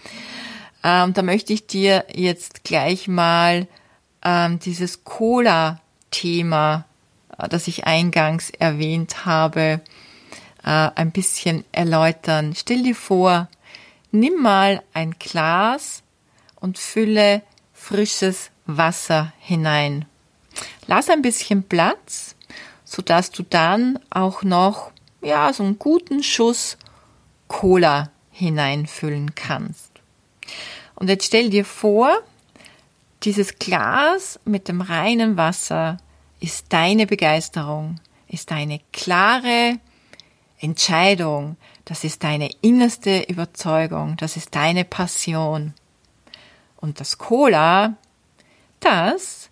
Ähm, 0.83 1.13
da 1.13 1.23
möchte 1.23 1.53
ich 1.53 1.67
dir 1.67 2.07
jetzt 2.13 2.65
gleich 2.65 3.09
mal 3.09 3.67
ähm, 4.23 4.59
dieses 4.59 5.05
Cola-Thema, 5.05 6.85
äh, 7.39 7.49
das 7.49 7.69
ich 7.69 7.87
eingangs 7.87 8.51
erwähnt 8.51 9.27
habe, 9.27 9.81
äh, 10.65 10.91
ein 10.95 11.11
bisschen 11.11 11.65
erläutern. 11.73 12.55
Stell 12.57 12.83
dir 12.83 12.95
vor, 12.95 13.49
nimm 14.11 14.43
mal 14.43 14.83
ein 14.93 15.17
Glas 15.19 16.03
und 16.57 16.79
fülle 16.79 17.43
frisches 17.73 18.51
Wasser 18.67 19.33
hinein. 19.39 20.07
Lass 20.87 21.09
ein 21.09 21.23
bisschen 21.23 21.63
Platz, 21.63 22.37
so 22.85 23.03
dass 23.03 23.31
du 23.31 23.43
dann 23.43 23.99
auch 24.11 24.43
noch 24.43 24.91
ja 25.23 25.53
so 25.53 25.63
einen 25.63 25.79
guten 25.79 26.23
Schuss 26.23 26.77
Cola 27.49 28.11
hineinfüllen 28.31 29.35
kannst. 29.35 29.90
Und 31.01 31.09
jetzt 31.09 31.27
stell 31.27 31.49
dir 31.49 31.65
vor, 31.65 32.21
dieses 33.23 33.59
Glas 33.59 34.39
mit 34.45 34.69
dem 34.69 34.83
reinen 34.83 35.39
Wasser 35.39 35.97
ist 36.41 36.67
deine 36.75 37.07
Begeisterung, 37.07 37.97
ist 38.29 38.51
deine 38.51 38.81
klare 38.93 39.79
Entscheidung, 40.59 41.57
das 41.87 42.05
ist 42.05 42.23
deine 42.23 42.51
innerste 42.61 43.23
Überzeugung, 43.23 44.19
das 44.19 44.37
ist 44.37 44.55
deine 44.55 44.85
Passion. 44.85 45.73
Und 46.77 47.01
das 47.01 47.17
Cola, 47.17 47.97
das 48.81 49.49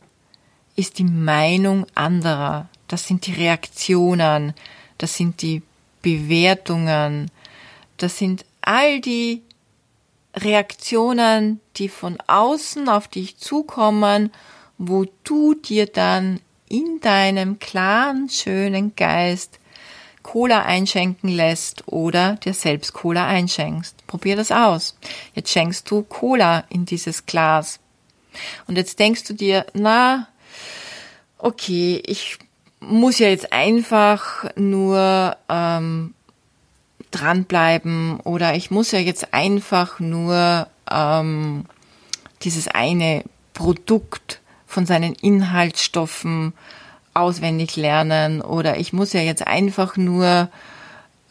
ist 0.77 0.99
die 0.99 1.05
Meinung 1.05 1.87
anderer, 1.95 2.69
das 2.89 3.07
sind 3.07 3.27
die 3.27 3.33
Reaktionen, 3.33 4.53
das 4.99 5.17
sind 5.17 5.41
die 5.41 5.63
Bewertungen, 6.03 7.31
das 7.97 8.19
sind 8.19 8.45
all 8.61 9.01
die 9.01 9.43
Reaktionen, 10.43 11.61
die 11.77 11.89
von 11.89 12.19
außen 12.27 12.89
auf 12.89 13.09
dich 13.09 13.39
zukommen, 13.39 14.33
wo 14.79 15.07
du 15.25 15.55
dir 15.55 15.87
dann 15.87 16.41
in 16.69 17.01
deinem 17.01 17.59
klaren, 17.59 18.29
schönen 18.29 18.95
Geist 18.95 19.59
Cola 20.23 20.65
einschenken 20.65 21.31
lässt 21.31 21.89
oder 21.89 22.37
dir 22.37 22.53
selbst 22.53 22.93
Cola 22.93 23.27
einschenkst. 23.27 24.07
Probier 24.07 24.37
das 24.37 24.53
aus. 24.53 24.99
Jetzt 25.35 25.51
schenkst 25.51 25.91
du 25.91 26.03
Cola 26.03 26.65
in 26.69 26.85
dieses 26.85 27.25
Glas. 27.25 27.81
Und 28.67 28.77
jetzt 28.77 28.99
denkst 28.99 29.25
du 29.25 29.33
dir, 29.33 29.65
na, 29.73 30.29
okay, 31.39 32.03
ich 32.05 32.39
muss 32.81 33.19
ja 33.19 33.29
jetzt 33.29 33.53
einfach 33.55 34.45
nur 34.55 35.37
ähm, 35.49 36.15
dranbleiben 37.11 38.21
oder 38.21 38.55
ich 38.55 38.71
muss 38.71 38.93
ja 38.93 38.99
jetzt 38.99 39.33
einfach 39.33 40.01
nur 40.01 40.67
ähm, 40.91 41.65
dieses 42.43 42.69
eine 42.69 43.25
Produkt 43.55 44.41
von 44.67 44.87
seinen 44.87 45.15
Inhaltsstoffen 45.15 46.53
auswendig 47.15 47.77
lernen 47.77 48.41
oder 48.41 48.79
ich 48.79 48.93
muss 48.93 49.13
ja 49.13 49.21
jetzt 49.21 49.47
einfach 49.47 49.97
nur 49.97 50.49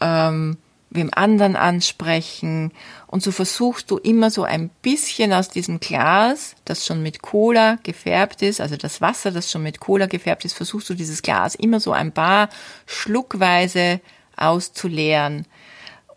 ähm, 0.02 0.58
wem 0.90 1.10
anderen 1.14 1.56
ansprechen 1.56 2.72
und 3.08 3.24
so 3.24 3.32
versuchst 3.32 3.90
du 3.90 3.98
immer 3.98 4.30
so 4.32 4.44
ein 4.44 4.70
bisschen 4.82 5.32
aus 5.32 5.50
diesem 5.50 5.80
Glas, 5.80 6.56
das 6.66 6.86
schon 6.86 7.02
mit 7.04 7.22
Cola 7.22 7.78
gefärbt 7.84 8.42
ist, 8.42 8.60
also 8.60 8.76
das 8.76 9.00
Wasser, 9.00 9.32
das 9.32 9.50
schon 9.50 9.64
mit 9.64 9.80
Cola 9.80 10.08
gefärbt 10.08 10.44
ist, 10.44 10.54
versuchst 10.54 10.90
du 10.90 10.94
dieses 10.94 11.22
Glas 11.22 11.56
immer 11.56 11.80
so 11.80 11.94
ein 11.94 12.12
paar 12.12 12.50
Schluckweise 12.86 14.02
auszuleeren. 14.36 15.46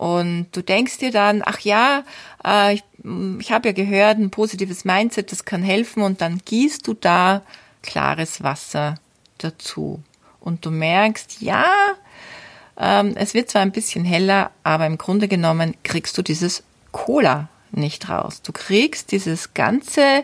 Und 0.01 0.47
du 0.53 0.63
denkst 0.63 0.97
dir 0.97 1.11
dann, 1.11 1.43
ach 1.45 1.59
ja, 1.59 2.03
äh, 2.43 2.73
ich, 2.73 2.83
ich 3.39 3.51
habe 3.51 3.67
ja 3.67 3.71
gehört, 3.71 4.17
ein 4.17 4.31
positives 4.31 4.83
Mindset, 4.83 5.31
das 5.31 5.45
kann 5.45 5.61
helfen. 5.61 6.01
Und 6.01 6.21
dann 6.21 6.41
gießt 6.43 6.87
du 6.87 6.95
da 6.95 7.43
klares 7.83 8.41
Wasser 8.41 8.95
dazu. 9.37 10.01
Und 10.39 10.65
du 10.65 10.71
merkst, 10.71 11.43
ja, 11.43 11.71
ähm, 12.79 13.13
es 13.15 13.35
wird 13.35 13.51
zwar 13.51 13.61
ein 13.61 13.71
bisschen 13.71 14.03
heller, 14.03 14.49
aber 14.63 14.87
im 14.87 14.97
Grunde 14.97 15.27
genommen 15.27 15.75
kriegst 15.83 16.17
du 16.17 16.23
dieses 16.23 16.63
Cola 16.91 17.49
nicht 17.69 18.09
raus. 18.09 18.41
Du 18.41 18.53
kriegst 18.53 19.11
dieses 19.11 19.53
ganze, 19.53 20.23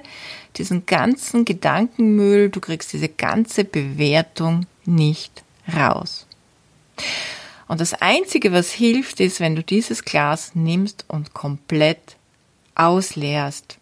diesen 0.56 0.88
ganzen 0.88 1.46
Gedankenmüll, 1.46 2.50
du 2.50 2.62
kriegst 2.62 2.94
diese 2.94 3.10
ganze 3.10 3.64
Bewertung 3.64 4.66
nicht 4.86 5.44
raus. 5.72 6.26
Und 7.68 7.82
das 7.82 7.94
Einzige, 7.94 8.54
was 8.54 8.72
hilft, 8.72 9.20
ist, 9.20 9.40
wenn 9.40 9.56
du 9.56 9.64
dieses 9.64 10.06
Glas 10.06 10.52
nimmst 10.56 11.06
und 11.08 11.34
komplett 11.34 12.16
ausleerst 12.76 13.78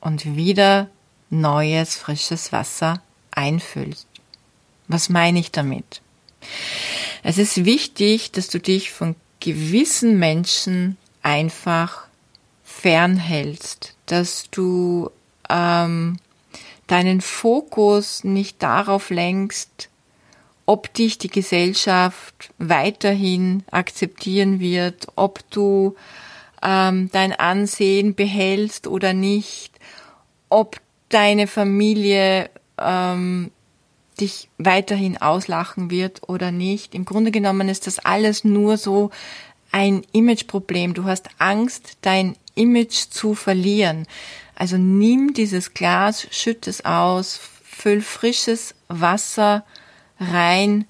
und 0.00 0.36
wieder 0.36 0.88
neues, 1.30 1.96
frisches 1.96 2.52
Wasser 2.52 3.02
einfüllst. 3.30 4.06
Was 4.86 5.08
meine 5.08 5.38
ich 5.38 5.52
damit? 5.52 6.00
Es 7.22 7.36
ist 7.36 7.64
wichtig, 7.64 8.32
dass 8.32 8.48
du 8.48 8.58
dich 8.58 8.90
von 8.90 9.16
gewissen 9.40 10.18
Menschen 10.18 10.96
einfach 11.22 12.06
fernhältst, 12.64 13.94
dass 14.06 14.44
du 14.50 15.10
ähm, 15.50 16.18
deinen 16.86 17.20
Fokus 17.20 18.24
nicht 18.24 18.62
darauf 18.62 19.10
lenkst, 19.10 19.88
ob 20.68 20.92
dich 20.92 21.16
die 21.16 21.30
Gesellschaft 21.30 22.50
weiterhin 22.58 23.62
akzeptieren 23.70 24.60
wird, 24.60 25.06
ob 25.16 25.40
du 25.50 25.96
ähm, 26.62 27.08
dein 27.10 27.32
Ansehen 27.32 28.14
behältst 28.14 28.86
oder 28.86 29.14
nicht, 29.14 29.72
ob 30.50 30.78
deine 31.08 31.46
Familie 31.46 32.50
ähm, 32.76 33.50
dich 34.20 34.50
weiterhin 34.58 35.16
auslachen 35.16 35.90
wird 35.90 36.28
oder 36.28 36.50
nicht. 36.50 36.94
Im 36.94 37.06
Grunde 37.06 37.30
genommen 37.30 37.70
ist 37.70 37.86
das 37.86 37.98
alles 37.98 38.44
nur 38.44 38.76
so 38.76 39.10
ein 39.72 40.02
Imageproblem. 40.12 40.92
Du 40.92 41.04
hast 41.04 41.30
Angst, 41.38 41.96
dein 42.02 42.36
Image 42.56 43.08
zu 43.08 43.34
verlieren. 43.34 44.06
Also 44.54 44.76
nimm 44.76 45.32
dieses 45.32 45.72
Glas, 45.72 46.26
schütt 46.30 46.66
es 46.66 46.84
aus, 46.84 47.40
füll 47.64 48.02
frisches 48.02 48.74
Wasser 48.88 49.64
rein 50.18 50.86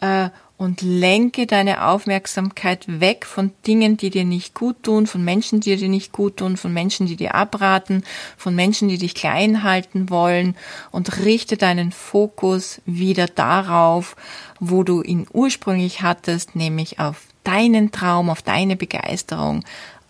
äh, 0.00 0.30
und 0.58 0.82
lenke 0.82 1.46
deine 1.46 1.86
Aufmerksamkeit 1.86 3.00
weg 3.00 3.24
von 3.24 3.52
Dingen, 3.66 3.96
die 3.96 4.10
dir 4.10 4.24
nicht 4.24 4.54
gut 4.54 4.82
tun, 4.82 5.06
von 5.06 5.24
Menschen, 5.24 5.60
die 5.60 5.76
dir 5.76 5.88
nicht 5.88 6.12
gut 6.12 6.38
tun, 6.38 6.56
von 6.56 6.72
Menschen, 6.72 7.06
die 7.06 7.14
dir 7.14 7.36
abraten, 7.36 8.02
von 8.36 8.56
Menschen, 8.56 8.88
die 8.88 8.98
dich 8.98 9.14
klein 9.14 9.62
halten 9.62 10.10
wollen 10.10 10.56
und 10.90 11.18
richte 11.24 11.56
deinen 11.56 11.92
Fokus 11.92 12.80
wieder 12.86 13.28
darauf, 13.28 14.16
wo 14.58 14.82
du 14.82 15.00
ihn 15.00 15.28
ursprünglich 15.32 16.02
hattest, 16.02 16.56
nämlich 16.56 16.98
auf 16.98 17.28
deinen 17.44 17.92
Traum, 17.92 18.28
auf 18.28 18.42
deine 18.42 18.74
Begeisterung, 18.74 19.64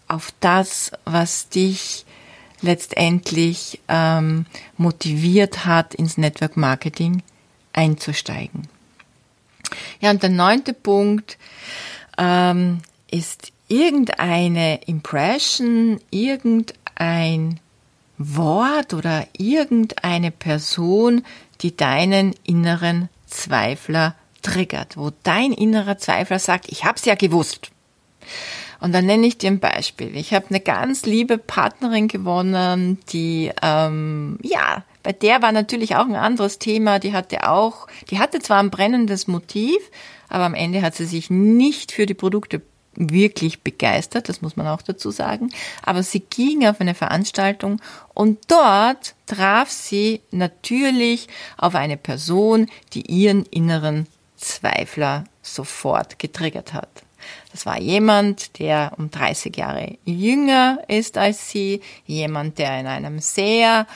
auf 0.08 0.32
das, 0.40 0.92
was 1.04 1.50
dich 1.50 2.06
letztendlich 2.62 3.80
ähm, 3.88 4.46
motiviert 4.78 5.66
hat, 5.66 5.94
ins 5.94 6.16
Network 6.16 6.56
Marketing 6.56 7.22
einzusteigen. 7.78 8.66
Ja, 10.00 10.10
und 10.10 10.22
der 10.22 10.30
neunte 10.30 10.72
Punkt 10.72 11.38
ähm, 12.18 12.80
ist 13.10 13.52
irgendeine 13.68 14.82
Impression, 14.86 16.00
irgendein 16.10 17.60
Wort 18.18 18.94
oder 18.94 19.26
irgendeine 19.36 20.32
Person, 20.32 21.22
die 21.60 21.76
deinen 21.76 22.34
inneren 22.42 23.08
Zweifler 23.26 24.16
triggert, 24.42 24.96
wo 24.96 25.12
dein 25.22 25.52
innerer 25.52 25.98
Zweifler 25.98 26.40
sagt, 26.40 26.66
ich 26.68 26.84
hab's 26.84 27.04
ja 27.04 27.14
gewusst. 27.14 27.70
Und 28.80 28.92
dann 28.92 29.06
nenne 29.06 29.26
ich 29.26 29.38
dir 29.38 29.50
ein 29.50 29.60
Beispiel. 29.60 30.16
Ich 30.16 30.34
habe 30.34 30.46
eine 30.50 30.60
ganz 30.60 31.04
liebe 31.04 31.38
Partnerin 31.38 32.08
gewonnen, 32.08 32.98
die 33.12 33.52
ähm, 33.62 34.38
ja, 34.42 34.84
bei 35.08 35.12
der 35.12 35.40
war 35.40 35.52
natürlich 35.52 35.96
auch 35.96 36.04
ein 36.04 36.16
anderes 36.16 36.58
Thema. 36.58 36.98
Die 36.98 37.14
hatte 37.14 37.48
auch, 37.48 37.86
die 38.10 38.18
hatte 38.18 38.40
zwar 38.40 38.58
ein 38.58 38.68
brennendes 38.68 39.26
Motiv, 39.26 39.78
aber 40.28 40.44
am 40.44 40.52
Ende 40.52 40.82
hat 40.82 40.96
sie 40.96 41.06
sich 41.06 41.30
nicht 41.30 41.92
für 41.92 42.04
die 42.04 42.12
Produkte 42.12 42.60
wirklich 42.94 43.62
begeistert, 43.62 44.28
das 44.28 44.42
muss 44.42 44.56
man 44.56 44.66
auch 44.66 44.82
dazu 44.82 45.10
sagen. 45.10 45.48
Aber 45.82 46.02
sie 46.02 46.20
ging 46.20 46.66
auf 46.66 46.82
eine 46.82 46.94
Veranstaltung 46.94 47.80
und 48.12 48.38
dort 48.48 49.14
traf 49.24 49.70
sie 49.70 50.20
natürlich 50.30 51.28
auf 51.56 51.74
eine 51.74 51.96
Person, 51.96 52.66
die 52.92 53.10
ihren 53.10 53.46
inneren 53.46 54.08
Zweifler 54.36 55.24
sofort 55.40 56.18
getriggert 56.18 56.74
hat. 56.74 56.90
Das 57.52 57.66
war 57.66 57.80
jemand, 57.80 58.58
der 58.58 58.92
um 58.98 59.10
30 59.10 59.56
Jahre 59.56 59.96
jünger 60.04 60.80
ist 60.88 61.16
als 61.16 61.50
sie, 61.50 61.80
jemand, 62.04 62.58
der 62.58 62.78
in 62.78 62.86
einem 62.86 63.20
sehr 63.20 63.86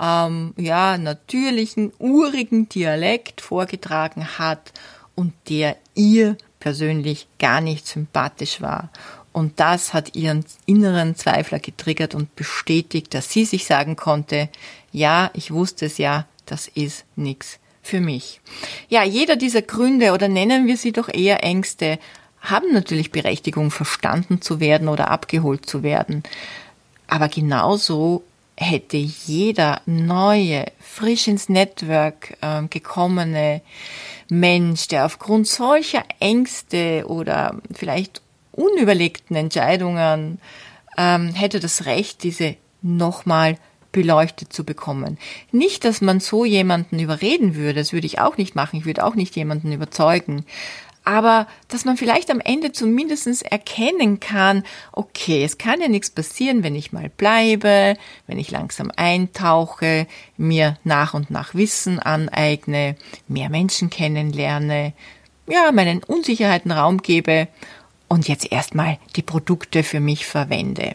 ähm, 0.00 0.54
ja 0.56 0.98
natürlichen, 0.98 1.92
urigen 1.98 2.68
Dialekt 2.68 3.40
vorgetragen 3.40 4.38
hat 4.38 4.72
und 5.14 5.32
der 5.48 5.76
ihr 5.94 6.36
persönlich 6.60 7.26
gar 7.38 7.60
nicht 7.60 7.86
sympathisch 7.86 8.60
war. 8.60 8.90
Und 9.32 9.60
das 9.60 9.94
hat 9.94 10.14
ihren 10.14 10.44
inneren 10.66 11.16
Zweifler 11.16 11.58
getriggert 11.58 12.14
und 12.14 12.36
bestätigt, 12.36 13.14
dass 13.14 13.30
sie 13.30 13.44
sich 13.44 13.64
sagen 13.64 13.96
konnte, 13.96 14.48
ja, 14.92 15.30
ich 15.34 15.50
wusste 15.50 15.86
es 15.86 15.98
ja, 15.98 16.26
das 16.44 16.68
ist 16.68 17.04
nichts 17.16 17.58
für 17.82 18.00
mich. 18.00 18.40
Ja, 18.88 19.02
jeder 19.02 19.36
dieser 19.36 19.62
Gründe 19.62 20.12
oder 20.12 20.28
nennen 20.28 20.66
wir 20.66 20.76
sie 20.76 20.92
doch 20.92 21.08
eher 21.08 21.42
Ängste, 21.42 21.98
haben 22.40 22.72
natürlich 22.72 23.10
Berechtigung, 23.10 23.70
verstanden 23.70 24.42
zu 24.42 24.60
werden 24.60 24.88
oder 24.88 25.10
abgeholt 25.10 25.66
zu 25.66 25.82
werden. 25.82 26.22
Aber 27.06 27.28
genauso 27.28 28.22
hätte 28.62 28.96
jeder 28.96 29.82
neue, 29.86 30.66
frisch 30.80 31.28
ins 31.28 31.48
Network 31.48 32.36
äh, 32.40 32.62
gekommene 32.68 33.60
Mensch, 34.28 34.88
der 34.88 35.04
aufgrund 35.04 35.46
solcher 35.46 36.04
Ängste 36.20 37.04
oder 37.06 37.56
vielleicht 37.74 38.22
unüberlegten 38.52 39.36
Entscheidungen 39.36 40.38
ähm, 40.96 41.34
hätte 41.34 41.60
das 41.60 41.86
Recht, 41.86 42.22
diese 42.22 42.56
nochmal 42.82 43.58
beleuchtet 43.92 44.52
zu 44.52 44.64
bekommen. 44.64 45.18
Nicht, 45.52 45.84
dass 45.84 46.00
man 46.00 46.20
so 46.20 46.44
jemanden 46.44 46.98
überreden 46.98 47.54
würde, 47.54 47.80
das 47.80 47.92
würde 47.92 48.06
ich 48.06 48.20
auch 48.20 48.38
nicht 48.38 48.54
machen, 48.54 48.78
ich 48.78 48.86
würde 48.86 49.04
auch 49.04 49.14
nicht 49.14 49.36
jemanden 49.36 49.70
überzeugen, 49.70 50.44
aber 51.04 51.46
dass 51.68 51.84
man 51.84 51.96
vielleicht 51.96 52.30
am 52.30 52.40
Ende 52.40 52.72
zumindest 52.72 53.42
erkennen 53.42 54.20
kann, 54.20 54.62
okay, 54.92 55.44
es 55.44 55.58
kann 55.58 55.80
ja 55.80 55.88
nichts 55.88 56.10
passieren, 56.10 56.62
wenn 56.62 56.74
ich 56.74 56.92
mal 56.92 57.08
bleibe, 57.08 57.96
wenn 58.26 58.38
ich 58.38 58.50
langsam 58.50 58.92
eintauche, 58.96 60.06
mir 60.36 60.78
nach 60.84 61.14
und 61.14 61.30
nach 61.30 61.54
Wissen 61.54 61.98
aneigne, 61.98 62.96
mehr 63.28 63.50
Menschen 63.50 63.90
kennenlerne, 63.90 64.92
ja, 65.46 65.72
meinen 65.72 66.02
Unsicherheiten 66.04 66.70
Raum 66.70 66.98
gebe 66.98 67.48
und 68.08 68.28
jetzt 68.28 68.50
erstmal 68.52 68.98
die 69.16 69.22
Produkte 69.22 69.82
für 69.82 70.00
mich 70.00 70.26
verwende. 70.26 70.94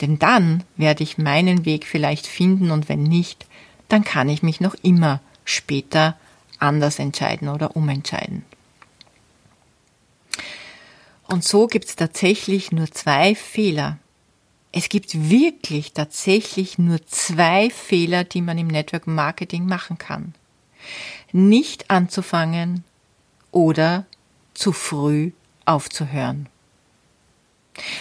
Denn 0.00 0.18
dann 0.18 0.64
werde 0.76 1.02
ich 1.02 1.18
meinen 1.18 1.64
Weg 1.64 1.86
vielleicht 1.86 2.26
finden 2.26 2.70
und 2.70 2.88
wenn 2.88 3.02
nicht, 3.02 3.46
dann 3.88 4.04
kann 4.04 4.28
ich 4.28 4.42
mich 4.42 4.60
noch 4.60 4.74
immer 4.82 5.20
später 5.44 6.16
anders 6.58 6.98
entscheiden 6.98 7.48
oder 7.48 7.76
umentscheiden. 7.76 8.44
Und 11.28 11.44
so 11.44 11.66
gibt 11.66 11.86
es 11.86 11.96
tatsächlich 11.96 12.72
nur 12.72 12.90
zwei 12.90 13.34
Fehler. 13.34 13.98
Es 14.72 14.88
gibt 14.88 15.30
wirklich 15.30 15.92
tatsächlich 15.92 16.78
nur 16.78 17.04
zwei 17.06 17.70
Fehler, 17.70 18.24
die 18.24 18.42
man 18.42 18.58
im 18.58 18.66
Network 18.66 19.06
Marketing 19.06 19.66
machen 19.66 19.98
kann. 19.98 20.34
Nicht 21.32 21.90
anzufangen 21.90 22.84
oder 23.50 24.04
zu 24.54 24.72
früh 24.72 25.32
aufzuhören. 25.64 26.48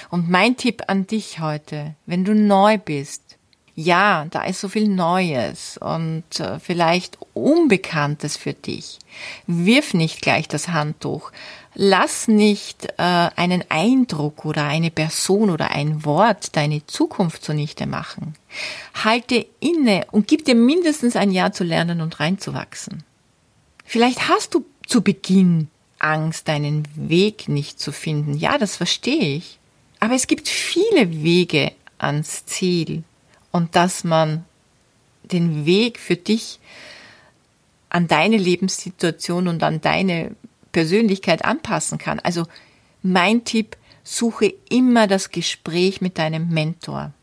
Und 0.10 0.30
mein 0.30 0.56
Tipp 0.58 0.84
an 0.88 1.08
dich 1.08 1.40
heute, 1.40 1.96
wenn 2.06 2.24
du 2.24 2.34
neu 2.34 2.78
bist, 2.78 3.38
ja, 3.76 4.26
da 4.32 4.44
ist 4.44 4.62
so 4.62 4.70
viel 4.70 4.88
Neues 4.88 5.78
und 5.78 6.40
äh, 6.40 6.60
vielleicht 6.60 7.18
Unbekanntes 7.34 8.38
für 8.38 8.54
dich. 8.54 9.00
Wirf 9.48 9.94
nicht 9.94 10.22
gleich 10.22 10.48
das 10.48 10.70
Handtuch. 10.70 11.34
Lass 11.78 12.30
nicht 12.30 12.86
äh, 12.98 13.02
einen 13.36 13.64
Eindruck 13.70 14.46
oder 14.46 14.66
eine 14.66 14.92
Person 14.92 15.50
oder 15.50 15.72
ein 15.72 16.06
Wort 16.06 16.56
deine 16.56 16.86
Zukunft 16.88 17.44
zunichte 17.44 17.86
machen. 17.86 18.36
Halte 19.04 19.46
inne 19.60 20.08
und 20.12 20.28
gib 20.28 20.46
dir 20.46 20.56
mindestens 20.56 21.18
ein 21.18 21.32
Jahr 21.32 21.52
zu 21.52 21.66
lernen 21.66 22.00
und 22.00 22.20
reinzuwachsen. 22.20 23.04
Vielleicht 23.84 24.30
hast 24.30 24.56
du 24.56 24.66
zu 24.88 25.02
Beginn 25.02 25.68
Angst, 26.00 26.48
deinen 26.48 26.88
Weg 26.96 27.50
nicht 27.50 27.80
zu 27.80 27.92
finden. 27.92 28.38
Ja, 28.38 28.58
das 28.58 28.78
verstehe 28.78 29.36
ich. 29.36 29.60
Aber 30.00 30.14
es 30.14 30.28
gibt 30.28 30.48
viele 30.48 31.24
Wege 31.24 31.74
ans 31.98 32.46
Ziel 32.46 33.04
und 33.52 33.76
dass 33.76 34.04
man 34.04 34.46
den 35.24 35.66
Weg 35.66 36.00
für 36.00 36.16
dich 36.16 36.60
an 37.90 38.08
deine 38.08 38.38
Lebenssituation 38.38 39.48
und 39.48 39.64
an 39.64 39.82
deine 39.82 40.36
Persönlichkeit 40.76 41.46
anpassen 41.46 41.98
kann. 41.98 42.20
Also 42.20 42.48
mein 43.02 43.46
Tipp, 43.46 43.78
suche 44.04 44.54
immer 44.70 45.08
das 45.08 45.32
Gespräch 45.32 46.02
mit 46.02 46.18
deinem 46.18 46.50
Mentor. 46.50 47.14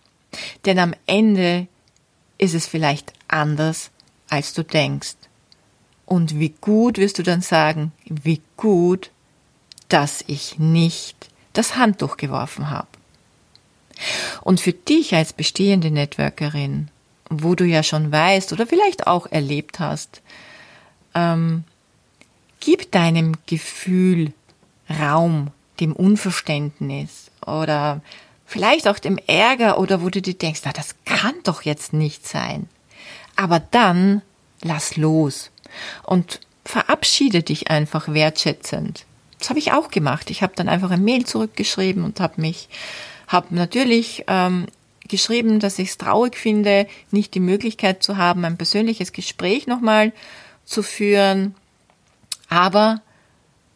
Denn 0.64 0.78
am 0.78 0.94
Ende 1.06 1.68
ist 2.38 2.54
es 2.54 2.66
vielleicht 2.66 3.12
anders, 3.28 3.90
als 4.30 4.54
du 4.54 4.64
denkst. 4.64 5.16
Und 6.06 6.40
wie 6.40 6.54
gut 6.62 6.96
wirst 6.96 7.18
du 7.18 7.22
dann 7.22 7.42
sagen, 7.42 7.92
wie 8.06 8.40
gut, 8.56 9.10
dass 9.88 10.24
ich 10.26 10.58
nicht 10.58 11.28
das 11.52 11.76
Handtuch 11.76 12.16
geworfen 12.16 12.70
habe. 12.70 12.88
Und 14.40 14.62
für 14.62 14.72
dich 14.72 15.14
als 15.14 15.34
bestehende 15.34 15.90
Networkerin, 15.90 16.88
wo 17.28 17.54
du 17.54 17.64
ja 17.64 17.82
schon 17.82 18.10
weißt 18.10 18.54
oder 18.54 18.66
vielleicht 18.66 19.06
auch 19.06 19.26
erlebt 19.26 19.78
hast, 19.78 20.22
ähm, 21.14 21.64
gib 22.62 22.92
deinem 22.92 23.34
Gefühl 23.46 24.32
Raum, 24.88 25.50
dem 25.80 25.92
Unverständnis 25.92 27.30
oder 27.44 28.00
vielleicht 28.46 28.86
auch 28.86 28.98
dem 28.98 29.18
Ärger 29.26 29.78
oder 29.78 30.00
wo 30.02 30.10
du 30.10 30.22
dir 30.22 30.34
denkst, 30.34 30.60
na, 30.64 30.72
das 30.72 30.94
kann 31.04 31.34
doch 31.42 31.62
jetzt 31.62 31.92
nicht 31.92 32.26
sein. 32.26 32.68
Aber 33.34 33.58
dann 33.58 34.22
lass 34.62 34.96
los 34.96 35.50
und 36.04 36.40
verabschiede 36.64 37.42
dich 37.42 37.68
einfach 37.68 38.08
wertschätzend. 38.08 39.06
Das 39.38 39.48
habe 39.48 39.58
ich 39.58 39.72
auch 39.72 39.90
gemacht. 39.90 40.30
Ich 40.30 40.42
habe 40.42 40.52
dann 40.54 40.68
einfach 40.68 40.92
ein 40.92 41.02
Mail 41.02 41.26
zurückgeschrieben 41.26 42.04
und 42.04 42.20
habe 42.20 42.40
mich 42.40 42.68
habe 43.26 43.54
natürlich 43.56 44.24
ähm, 44.28 44.66
geschrieben, 45.08 45.58
dass 45.58 45.80
ich 45.80 45.88
es 45.88 45.98
traurig 45.98 46.36
finde, 46.36 46.86
nicht 47.10 47.34
die 47.34 47.40
Möglichkeit 47.40 48.04
zu 48.04 48.18
haben, 48.18 48.44
ein 48.44 48.56
persönliches 48.56 49.12
Gespräch 49.12 49.66
nochmal 49.66 50.12
zu 50.64 50.84
führen, 50.84 51.56
aber 52.52 53.00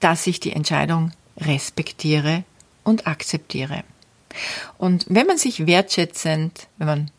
dass 0.01 0.27
ich 0.27 0.39
die 0.39 0.53
Entscheidung 0.53 1.12
respektiere 1.39 2.45
und 2.85 3.07
akzeptiere. 3.07 3.85
Und 4.77 5.07
wenn 5.09 5.27
man 5.27 5.39
sich 5.39 5.67
wertschätzend, 5.67 6.69
wenn 6.77 6.87
man 6.87 7.11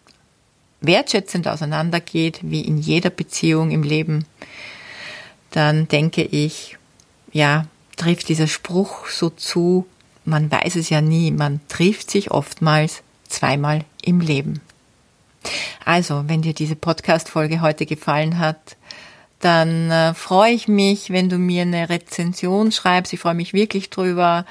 wertschätzend 0.81 1.47
auseinandergeht, 1.47 2.39
wie 2.43 2.61
in 2.61 2.77
jeder 2.77 3.09
Beziehung 3.09 3.71
im 3.71 3.81
Leben, 3.81 4.25
dann 5.49 5.87
denke 5.87 6.21
ich, 6.21 6.77
ja, 7.31 7.65
trifft 7.95 8.29
dieser 8.29 8.47
Spruch 8.47 9.07
so 9.07 9.31
zu, 9.31 9.87
man 10.25 10.51
weiß 10.51 10.75
es 10.75 10.91
ja 10.91 11.01
nie, 11.01 11.31
man 11.31 11.59
trifft 11.69 12.11
sich 12.11 12.29
oftmals 12.29 13.01
zweimal 13.27 13.83
im 14.03 14.19
Leben. 14.21 14.61
Also, 15.83 16.25
wenn 16.27 16.43
dir 16.43 16.53
diese 16.53 16.75
Podcast-Folge 16.75 17.61
heute 17.61 17.87
gefallen 17.87 18.37
hat, 18.37 18.77
dann 19.39 19.91
äh, 19.91 20.13
freue 20.13 20.53
ich 20.53 20.67
mich, 20.67 21.11
wenn 21.11 21.29
du 21.29 21.37
mir 21.37 21.63
eine 21.63 21.89
Rezension 21.89 22.71
schreibst. 22.71 23.13
Ich 23.13 23.19
freue 23.19 23.35
mich 23.35 23.53
wirklich 23.53 23.89
drüber. 23.89 24.45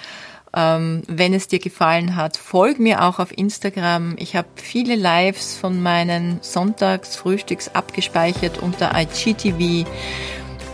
Ähm, 0.55 1.03
wenn 1.07 1.34
es 1.34 1.49
dir 1.49 1.59
gefallen 1.59 2.16
hat, 2.16 2.37
folg 2.37 2.78
mir 2.78 3.05
auch 3.05 3.18
auf 3.18 3.37
Instagram. 3.37 4.14
Ich 4.18 4.37
habe 4.37 4.49
viele 4.55 4.95
Lives 4.95 5.57
von 5.57 5.82
meinen 5.82 6.39
Sonntagsfrühstücks 6.41 7.68
abgespeichert 7.74 8.59
unter 8.59 8.93
IGTV. 8.97 9.87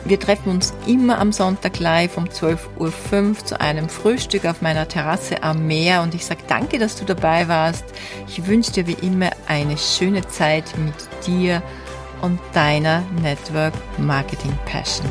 Wir 0.05 0.19
treffen 0.19 0.51
uns 0.51 0.75
immer 0.87 1.19
am 1.19 1.33
Sonntag 1.33 1.79
live 1.79 2.17
um 2.17 2.25
12.05 2.25 2.59
Uhr 2.79 3.45
zu 3.45 3.61
einem 3.61 3.89
Frühstück 3.89 4.47
auf 4.47 4.61
meiner 4.61 4.89
Terrasse 4.89 5.45
am 5.45 5.67
Meer 5.67 6.03
und 6.03 6.15
ich 6.15 6.27
sage 6.27 6.43
danke, 6.49 6.81
dass 6.81 6.97
du 6.97 7.05
dabei 7.05 7.47
warst. 7.47 7.85
Ich 8.27 8.47
wünsche 8.47 8.73
dir 8.73 8.87
wie 8.89 8.97
immer 9.07 9.31
eine 9.47 9.79
schöne 9.79 10.27
Zeit 10.27 10.65
mit 10.77 10.95
dir 11.27 11.63
und 12.23 12.41
deiner 12.55 13.05
Network 13.21 13.75
Marketing 13.99 14.57
Passion. 14.65 15.09